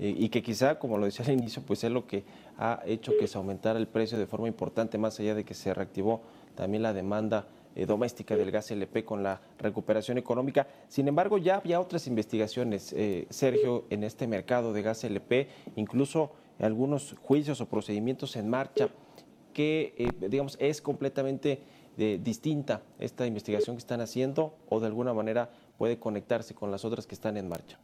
[0.02, 2.24] y que quizá, como lo decía al inicio, pues es lo que
[2.58, 5.74] ha hecho que se aumentara el precio de forma importante, más allá de que se
[5.74, 6.22] reactivó
[6.56, 7.48] también la demanda
[7.86, 10.68] doméstica del gas LP con la recuperación económica.
[10.88, 16.32] Sin embargo, ya había otras investigaciones, eh, Sergio, en este mercado de gas LP, incluso
[16.60, 18.90] algunos juicios o procedimientos en marcha,
[19.60, 21.60] que, eh, digamos, es completamente
[21.98, 26.86] eh, distinta esta investigación que están haciendo o de alguna manera puede conectarse con las
[26.86, 27.78] otras que están en marcha.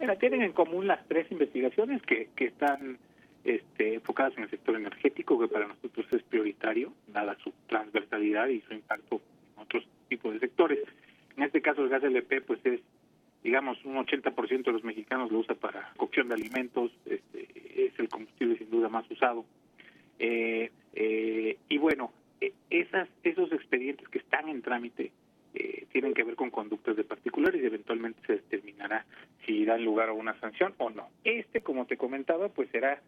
[0.00, 2.96] Mira, tienen en común las tres investigaciones que, que están
[3.44, 8.62] este, enfocadas en el sector energético, que para nosotros es prioritario, dada su transversalidad y
[8.62, 9.20] su impacto
[9.54, 10.78] en otros tipos de sectores.
[11.36, 12.80] En este caso, el gas LP, pues es,
[13.44, 17.48] digamos, un 80% de los mexicanos lo usa para cocción de alimentos, este,
[17.84, 19.44] es el combustible sin duda más usado.
[20.18, 25.12] Eh, eh, y bueno, eh, esas, esos expedientes que están en trámite
[25.54, 29.06] eh, tienen que ver con conductas de particulares y eventualmente se determinará
[29.46, 31.08] si dan lugar a una sanción o no.
[31.24, 33.00] Este, como te comentaba, pues será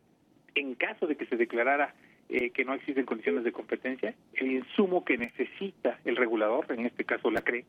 [0.55, 1.95] en caso de que se declarara
[2.28, 7.05] eh, que no existen condiciones de competencia, el insumo que necesita el regulador, en este
[7.05, 7.66] caso la CRE,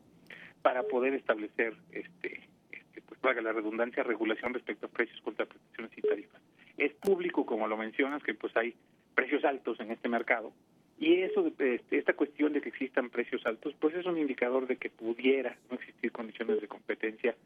[0.62, 6.02] para poder establecer, este, este pues valga la redundancia, regulación respecto a precios, contraprestaciones y
[6.02, 6.40] tarifas.
[6.78, 8.74] Es público, como lo mencionas, que pues hay
[9.14, 10.52] precios altos en este mercado
[10.98, 14.76] y eso, este, esta cuestión de que existan precios altos, pues es un indicador de
[14.76, 17.36] que pudiera no existir condiciones de competencia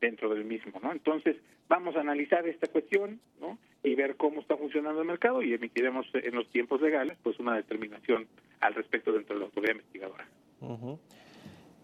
[0.00, 0.92] dentro del mismo, ¿no?
[0.92, 1.36] Entonces,
[1.68, 3.58] vamos a analizar esta cuestión, ¿no?
[3.82, 7.56] Y ver cómo está funcionando el mercado y emitiremos en los tiempos legales, pues, una
[7.56, 8.26] determinación
[8.60, 10.26] al respecto dentro de la autoridad investigadora.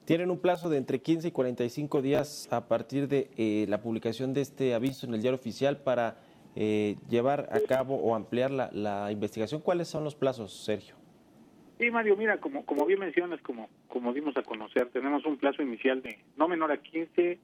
[0.04, 4.34] Tienen un plazo de entre 15 y 45 días a partir de eh, la publicación
[4.34, 6.18] de este aviso en el diario oficial para
[6.54, 9.62] eh, llevar a cabo o ampliar la, la investigación.
[9.62, 10.94] ¿Cuáles son los plazos, Sergio?
[11.78, 15.62] Sí, Mario, mira, como, como bien mencionas, como, como dimos a conocer, tenemos un plazo
[15.62, 17.38] inicial de no menor a 15,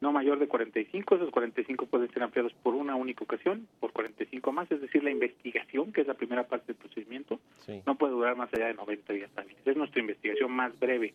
[0.00, 1.16] no mayor de 45.
[1.16, 5.10] Esos 45 pueden ser ampliados por una única ocasión, por 45 más, es decir, la
[5.10, 7.38] investigación, que es la primera parte del procedimiento,
[7.86, 9.58] no puede durar más allá de 90 días también.
[9.66, 11.12] Es nuestra investigación más breve.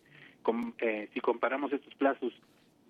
[0.78, 2.32] Eh, si comparamos estos plazos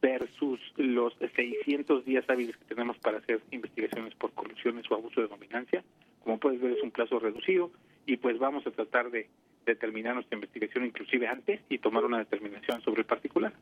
[0.00, 5.28] versus los 600 días hábiles que tenemos para hacer investigaciones por corrupciones o abuso de
[5.28, 5.82] dominancia,
[6.22, 7.70] como puedes ver es un plazo reducido
[8.04, 9.28] y pues vamos a tratar de
[9.64, 13.52] determinar nuestra investigación inclusive antes y tomar una determinación sobre el particular.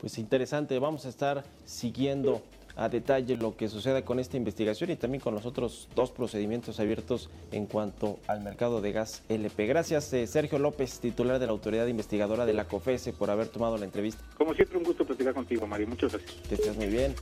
[0.00, 2.42] Pues interesante, vamos a estar siguiendo
[2.78, 6.78] a detalle lo que suceda con esta investigación y también con los otros dos procedimientos
[6.78, 9.66] abiertos en cuanto al mercado de gas LP.
[9.66, 13.76] Gracias eh, Sergio López, titular de la Autoridad Investigadora de la COFESE, por haber tomado
[13.76, 14.22] la entrevista.
[14.36, 15.88] Como siempre, un gusto platicar contigo, Mario.
[15.88, 16.48] Muchas gracias.
[16.48, 17.14] Que estés muy bien.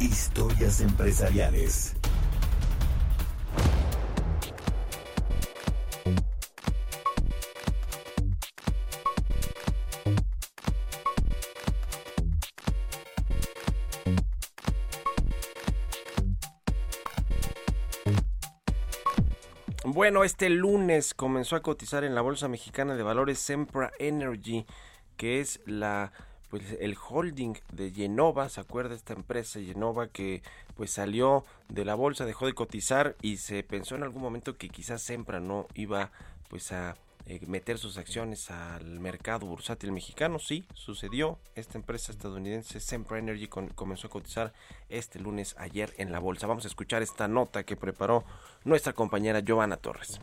[0.00, 1.94] Historias empresariales.
[20.08, 24.64] Bueno, este lunes comenzó a cotizar en la Bolsa Mexicana de Valores Sempra Energy,
[25.18, 26.12] que es la
[26.48, 30.42] pues el holding de Genova, ¿se acuerda esta empresa Genova que
[30.78, 34.70] pues salió de la bolsa, dejó de cotizar y se pensó en algún momento que
[34.70, 36.10] quizás Sempra no iba
[36.48, 36.96] pues a
[37.28, 40.38] eh, meter sus acciones al mercado bursátil mexicano.
[40.38, 41.38] Sí, sucedió.
[41.54, 44.54] Esta empresa estadounidense Sempra Energy comenzó a cotizar
[44.88, 46.46] este lunes ayer en la bolsa.
[46.46, 48.24] Vamos a escuchar esta nota que preparó
[48.64, 50.20] nuestra compañera Giovanna Torres.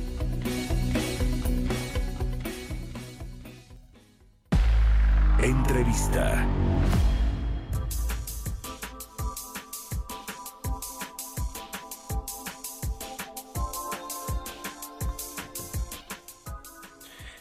[5.39, 6.47] Entrevista.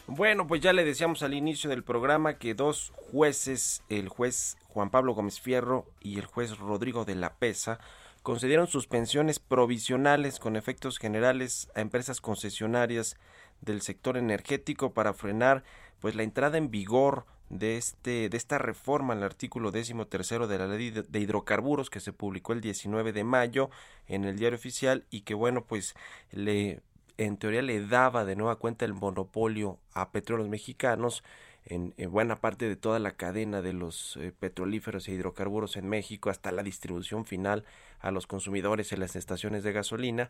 [0.05, 4.91] Bueno, pues ya le decíamos al inicio del programa que dos jueces, el juez Juan
[4.91, 7.79] Pablo Gómez Fierro y el juez Rodrigo de la Pesa,
[8.23, 13.17] concedieron suspensiones provisionales con efectos generales a empresas concesionarias
[13.61, 15.63] del sector energético para frenar
[15.99, 20.57] pues la entrada en vigor de este de esta reforma al artículo décimo tercero de
[20.57, 23.69] la ley de hidrocarburos que se publicó el 19 de mayo
[24.07, 25.93] en el diario oficial y que bueno pues
[26.31, 26.81] le
[27.17, 31.23] en teoría le daba de nueva cuenta el monopolio a petróleos mexicanos
[31.65, 36.29] en, buena parte de toda la cadena de los eh, petrolíferos e hidrocarburos en México
[36.29, 37.63] hasta la distribución final
[37.99, 40.29] a los consumidores en las estaciones de gasolina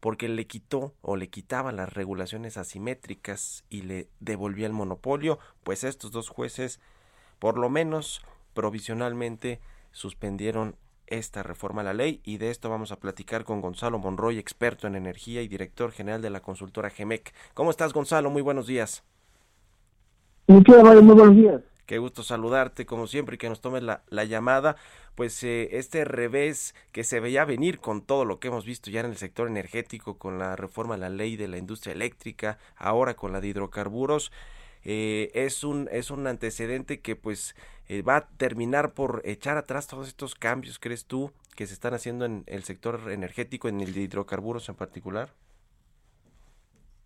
[0.00, 5.84] porque le quitó o le quitaba las regulaciones asimétricas y le devolvía el monopolio, pues
[5.84, 6.80] estos dos jueces
[7.38, 8.22] por lo menos
[8.52, 9.60] provisionalmente
[9.92, 10.76] suspendieron
[11.06, 14.86] esta reforma a la ley y de esto vamos a platicar con Gonzalo Monroy, experto
[14.86, 17.32] en energía y director general de la consultora GEMEC.
[17.54, 18.30] ¿Cómo estás, Gonzalo?
[18.30, 19.04] Muy buenos días.
[20.52, 21.62] Muy buenos días.
[21.86, 24.76] Qué gusto saludarte, como siempre, y que nos tomes la, llamada.
[25.14, 29.00] Pues eh, este revés que se veía venir con todo lo que hemos visto ya
[29.00, 33.14] en el sector energético, con la reforma a la ley de la industria eléctrica, ahora
[33.14, 34.30] con la de hidrocarburos,
[34.84, 37.54] eh, es un es un antecedente que pues
[37.88, 41.94] eh, va a terminar por echar atrás todos estos cambios, ¿crees tú, que se están
[41.94, 45.30] haciendo en el sector energético, en el de hidrocarburos en particular?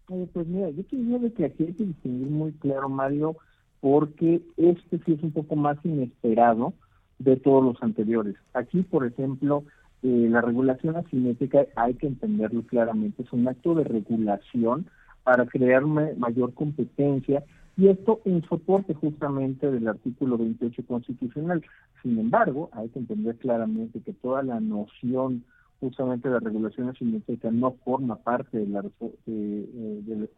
[0.06, 3.36] Pues mira, yo creo que aquí hay que distinguir muy claro, Mario,
[3.80, 6.74] porque este sí es un poco más inesperado
[7.18, 8.36] de todos los anteriores.
[8.54, 9.64] Aquí, por ejemplo,
[10.02, 14.86] eh, la regulación asimétrica hay que entenderlo claramente, es un acto de regulación
[15.24, 17.42] para crear mayor competencia
[17.76, 21.62] y esto en soporte justamente del artículo 28 constitucional.
[22.02, 25.44] Sin embargo, hay que entender claramente que toda la noción
[25.80, 28.82] justamente la regulación asimétrica no forma parte de la
[29.26, 30.28] de,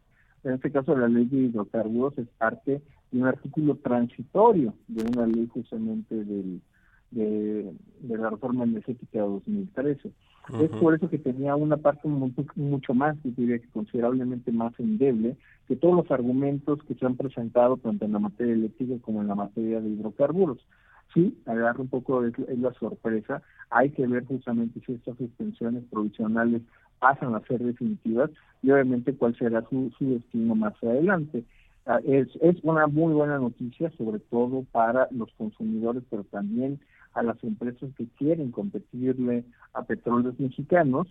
[0.43, 2.81] en este caso la ley de hidrocarburos es parte
[3.11, 6.61] de un artículo transitorio de una ley justamente del,
[7.11, 7.73] de,
[8.07, 10.11] la reforma energética de 2013.
[10.61, 15.37] Es por eso que tenía una parte mucho, más, yo diría que considerablemente más endeble
[15.67, 19.27] que todos los argumentos que se han presentado tanto en la materia eléctrica como en
[19.27, 20.57] la materia de hidrocarburos.
[21.13, 23.41] Sí, agarra un poco es, la sorpresa.
[23.69, 26.61] Hay que ver justamente si estas suspensiones provisionales
[26.99, 28.29] pasan a ser definitivas
[28.61, 31.43] y obviamente cuál será su, su destino más adelante.
[31.85, 36.79] Ah, es, es una muy buena noticia, sobre todo para los consumidores, pero también
[37.13, 39.43] a las empresas que quieren competirle
[39.73, 41.07] a petróleos mexicanos,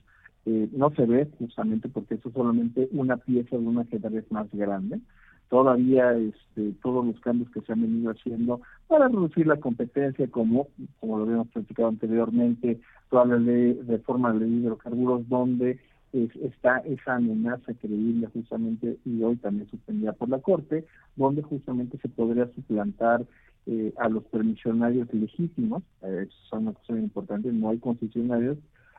[0.47, 4.47] eh, no se ve justamente porque eso es solamente una pieza de un ajedrez más
[4.53, 5.01] grande.
[5.49, 10.69] Todavía este, todos los cambios que se han venido haciendo para reducir la competencia, como,
[11.01, 12.81] como lo habíamos platicado anteriormente,
[13.11, 15.79] toda la ley, reforma de ley de hidrocarburos, donde
[16.13, 20.85] está esa amenaza creíble justamente y hoy también suspendida por la Corte,
[21.17, 23.27] donde justamente se podría suplantar
[23.67, 28.57] eh, a los permisionarios legítimos, eh, eso es una cosa importante, no hay concesionarios,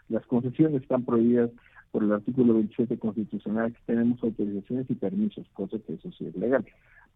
[0.09, 1.49] las concesiones están prohibidas
[1.91, 6.35] por el artículo 27 constitucional que tenemos autorizaciones y permisos, cosa que eso sí es
[6.35, 6.65] legal.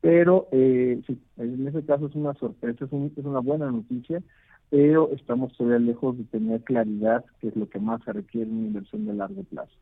[0.02, 4.22] Pero eh, sí, en ese caso es una sorpresa, es, una buena noticia,
[4.70, 9.06] pero estamos todavía lejos de tener claridad, que es lo que más requiere una inversión
[9.06, 9.74] de largo plazo.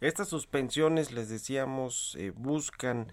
[0.00, 3.08] Estas suspensiones, les decíamos, eh, buscan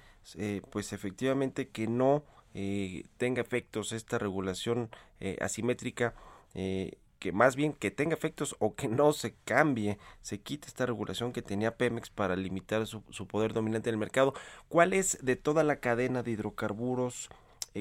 [0.72, 2.24] pues efectivamente que no
[2.54, 6.16] eh, tenga efectos esta regulación eh, asimétrica,
[6.56, 10.86] eh, que más bien que tenga efectos o que no se cambie, se quite esta
[10.86, 14.34] regulación que tenía Pemex para limitar su, poder dominante en el mercado.
[14.70, 17.30] ¿Cuál es de toda la cadena de hidrocarburos?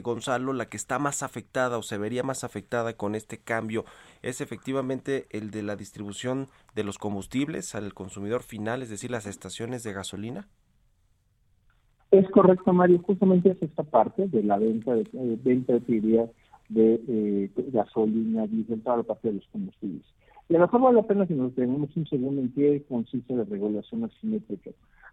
[0.03, 3.85] Gonzalo, la que está más afectada o se vería más afectada con este cambio
[4.23, 9.27] es efectivamente el de la distribución de los combustibles al consumidor final, es decir, las
[9.27, 10.49] estaciones de gasolina.
[12.11, 13.03] Es correcto, Mario.
[13.03, 15.81] Justamente es esta parte de la venta de, eh, venta de
[16.69, 20.05] de eh, gasolina, diésel, toda la parte de los combustibles.
[20.49, 23.35] Y a lo mejor vale la pena si nos tenemos un segundo en qué consiste
[23.35, 24.71] la regulación asimétrica.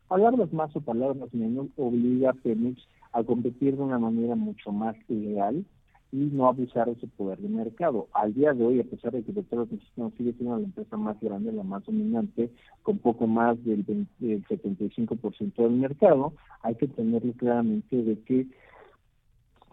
[0.07, 2.81] Palabras más o palabras menos obliga a Pemex
[3.11, 5.65] a competir de una manera mucho más legal
[6.11, 8.07] y no abusar de su poder de mercado.
[8.13, 11.19] Al día de hoy, a pesar de que Petróleos Mexicanos sigue siendo la empresa más
[11.19, 12.49] grande, la más dominante,
[12.83, 18.47] con poco más del, 75% del mercado, hay que tenerlo claramente de que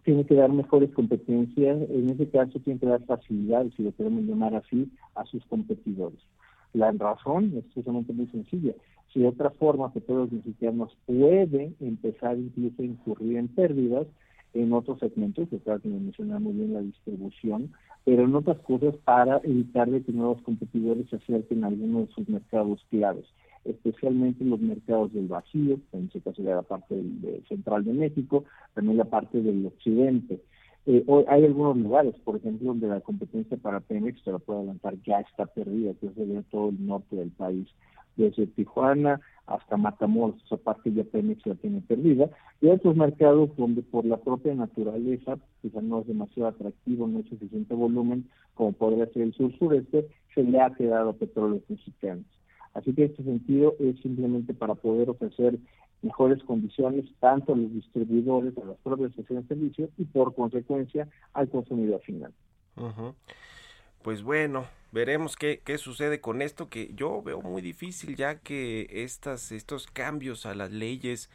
[0.04, 4.24] tiene que dar mejores competencias, en ese caso tiene que dar facilidades, si lo queremos
[4.24, 6.18] llamar así, a sus competidores.
[6.72, 8.72] La razón es justamente muy sencilla.
[9.12, 14.06] Si de otra forma Petróleos Mexicanos puede empezar incluso a incurrir en pérdidas,
[14.54, 17.72] en otros segmentos, que claro que menciona muy bien la distribución,
[18.04, 22.28] pero en otras cosas para evitar que nuevos competidores se acerquen a algunos de sus
[22.28, 23.24] mercados claves,
[23.64, 28.44] especialmente los mercados del vacío, en este caso de la parte del, central de México,
[28.74, 30.40] también la parte del occidente.
[30.86, 34.60] Eh, hoy hay algunos lugares, por ejemplo, donde la competencia para Pemex, se la puedo
[34.60, 37.68] adelantar, ya está perdida, que es todo el norte del país
[38.16, 43.82] desde Tijuana hasta Matamoros, esa parte ya Pemex la tiene perdida, y otros mercados donde
[43.82, 49.06] por la propia naturaleza, quizá no es demasiado atractivo, no hay suficiente volumen, como podría
[49.06, 52.24] ser el sur-sureste, se le ha quedado petróleo mexicanos.
[52.74, 55.58] Así que este sentido es simplemente para poder ofrecer
[56.02, 61.08] mejores condiciones tanto a los distribuidores, a las propias estaciones de servicio y por consecuencia
[61.32, 62.32] al consumidor final.
[64.02, 68.88] Pues bueno, veremos qué, qué, sucede con esto que yo veo muy difícil ya que
[68.90, 71.30] estas, estos cambios a las leyes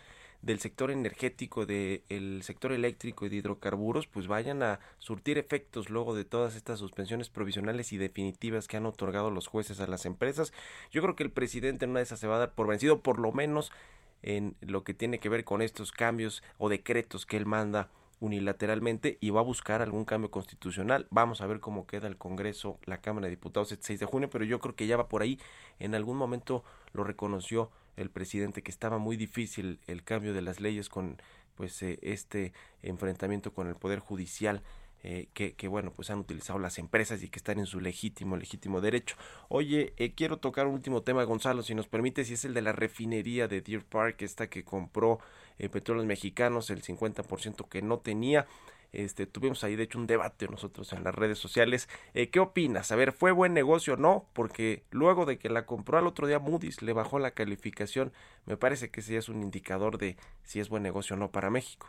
[0.47, 6.15] del sector energético, del sector eléctrico y de hidrocarburos, pues vayan a surtir efectos luego
[6.15, 10.53] de todas estas suspensiones provisionales y definitivas que han otorgado los jueces a las empresas.
[10.89, 13.01] Yo creo que el presidente en una de esas se va a dar por vencido,
[13.01, 13.73] por lo menos
[14.21, 17.89] en lo que tiene que ver con estos cambios o decretos que él manda
[18.21, 21.07] unilateralmente y va a buscar algún cambio constitucional.
[21.09, 24.29] Vamos a ver cómo queda el Congreso, la Cámara de Diputados el 6 de junio,
[24.29, 25.41] pero yo creo que ya va por ahí.
[25.77, 30.61] En algún momento lo reconoció el presidente que estaba muy difícil el cambio de las
[30.61, 31.17] leyes con
[31.55, 34.61] pues eh, este enfrentamiento con el poder judicial
[35.03, 38.81] eh, que, bueno, pues han utilizado las empresas y que están en su legítimo, legítimo
[38.81, 39.15] derecho.
[39.47, 42.61] Oye, eh, quiero tocar un último tema, Gonzalo, si nos permite, si es el de
[42.61, 45.19] la refinería de Deer Park, esta que compró
[45.57, 48.47] Petróleos Mexicanos, el 50% que no tenía.
[48.93, 51.89] Este, tuvimos ahí de hecho un debate nosotros en las redes sociales.
[52.13, 52.91] Eh, ¿Qué opinas?
[52.91, 54.25] A ver, ¿fue buen negocio o no?
[54.33, 58.11] Porque luego de que la compró al otro día Moody's le bajó la calificación.
[58.45, 61.49] Me parece que ese es un indicador de si es buen negocio o no para
[61.49, 61.88] México.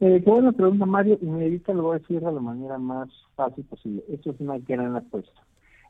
[0.00, 3.08] Eh, qué pregunta, Mario, y me ahorita lo voy a decir de la manera más
[3.36, 4.02] fácil posible.
[4.08, 5.41] Esto es una gran apuesta.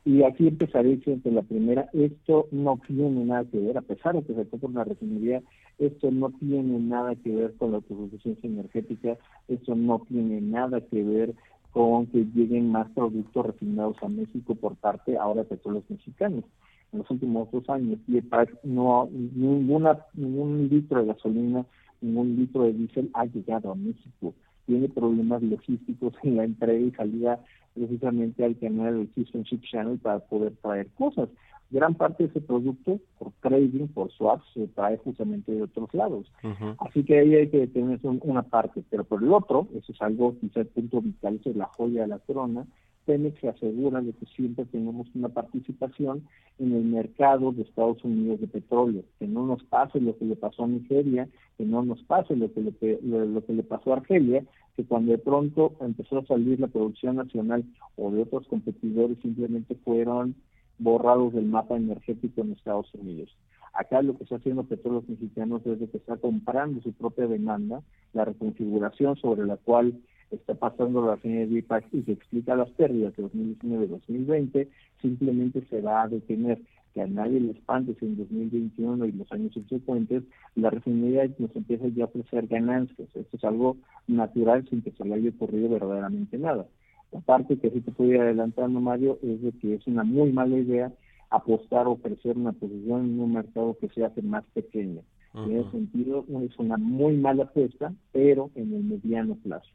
[0.05, 4.23] Y aquí empezaré diciendo la primera, esto no tiene nada que ver, a pesar de
[4.23, 5.43] que se por una refinería,
[5.79, 11.05] esto no tiene nada que ver con la autosuficiencia energética, esto no tiene nada que
[11.05, 11.35] ver
[11.71, 16.45] con que lleguen más productos refinados a México por parte ahora de todos los mexicanos.
[16.93, 18.21] En los últimos dos años, y
[18.65, 21.65] no ninguna ningún litro de gasolina
[22.03, 24.35] ningún litro de diésel ha llegado a México.
[24.67, 27.41] Tiene problemas logísticos en la entrega y salida
[27.75, 31.29] precisamente al canal del Houston Ship Channel para poder traer cosas.
[31.71, 36.31] Gran parte de ese producto, por trading, por swaps, se trae justamente de otros lados.
[36.79, 40.37] Así que ahí hay que tener una parte, pero por el otro, eso es algo,
[40.39, 42.67] quizá el punto vital, es la joya de la corona,
[43.05, 46.23] Pemex se asegura de que siempre tenemos una participación
[46.59, 50.37] en el mercado de Estados Unidos de petróleo, que no nos pase lo que le
[50.37, 51.29] pasó a Nigeria,
[51.59, 54.45] que no nos pase lo que le, lo, que le pasó a Argelia,
[54.77, 57.65] que cuando de pronto empezó a salir la producción nacional
[57.97, 60.35] o de otros competidores simplemente fueron
[60.79, 63.37] borrados del mapa energético en Estados Unidos.
[63.75, 67.83] Acá lo que está haciendo Petróleos Mexicanos es de que está comprando su propia demanda,
[68.13, 69.95] la reconfiguración sobre la cual
[70.37, 74.69] está pasando la de Pax y se explica las pérdidas de 2019-2020,
[75.01, 76.61] simplemente se va a detener
[76.95, 80.25] que a nadie le espante si en 2021 y los años subsecuentes
[80.55, 83.09] la refinería nos empieza ya a ofrecer ganancias.
[83.15, 83.77] Esto es algo
[84.07, 86.67] natural sin que se le haya ocurrido verdaderamente nada.
[87.13, 90.33] La parte que sí te puedo ir adelantando, Mario, es de que es una muy
[90.33, 90.93] mala idea
[91.31, 95.03] apostar o ofrecer una posición en un mercado que se hace más pequeño.
[95.35, 99.71] En ese sentido, es una muy mala apuesta, pero en el mediano plazo.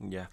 [0.00, 0.30] Ya,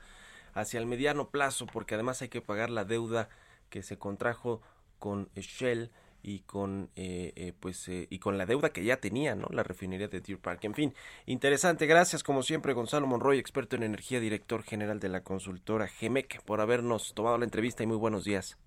[0.53, 3.29] hacia el mediano plazo, porque además hay que pagar la deuda
[3.69, 4.61] que se contrajo
[4.97, 5.91] con Shell
[6.23, 9.63] y con eh, eh, pues eh, y con la deuda que ya tenía no la
[9.63, 10.63] refinería de Deer Park.
[10.65, 10.93] En fin
[11.25, 11.85] interesante.
[11.85, 16.59] Gracias como siempre Gonzalo Monroy experto en energía director general de la consultora GEMEC por
[16.59, 18.57] habernos tomado la entrevista y muy buenos días.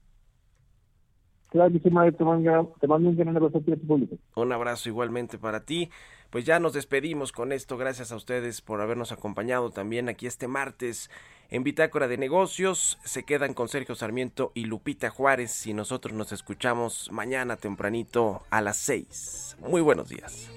[1.50, 2.24] Claro, te mando,
[3.08, 4.16] un gran abrazo a tu público.
[4.36, 5.90] Un abrazo igualmente para ti.
[6.30, 7.76] Pues ya nos despedimos con esto.
[7.76, 11.10] Gracias a ustedes por habernos acompañado también aquí este martes
[11.50, 12.98] en Bitácora de Negocios.
[13.04, 18.60] Se quedan con Sergio Sarmiento y Lupita Juárez y nosotros nos escuchamos mañana tempranito a
[18.60, 19.56] las 6.
[19.60, 20.48] Muy buenos días.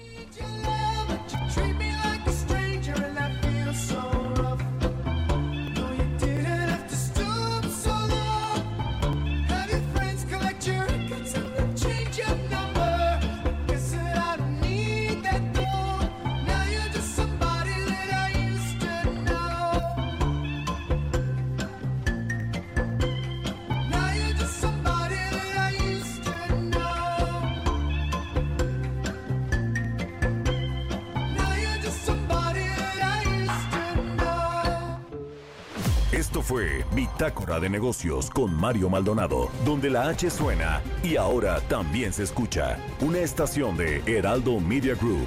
[37.24, 42.78] Bitácora de Negocios con Mario Maldonado, donde la H suena y ahora también se escucha.
[43.00, 45.26] Una estación de Heraldo Media Group.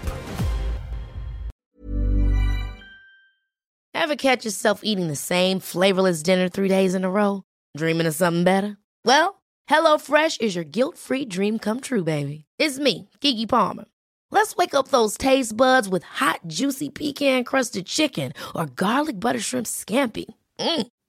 [3.96, 7.44] Ever catch yourself eating the same flavorless dinner three days in a row?
[7.76, 8.78] Dreaming of something better?
[9.04, 12.46] Well, HelloFresh is your guilt-free dream come true, baby.
[12.60, 13.86] It's me, Kiki Palmer.
[14.30, 19.66] Let's wake up those taste buds with hot, juicy pecan-crusted chicken or garlic butter shrimp
[19.66, 20.26] scampi.
[20.60, 20.88] Mm.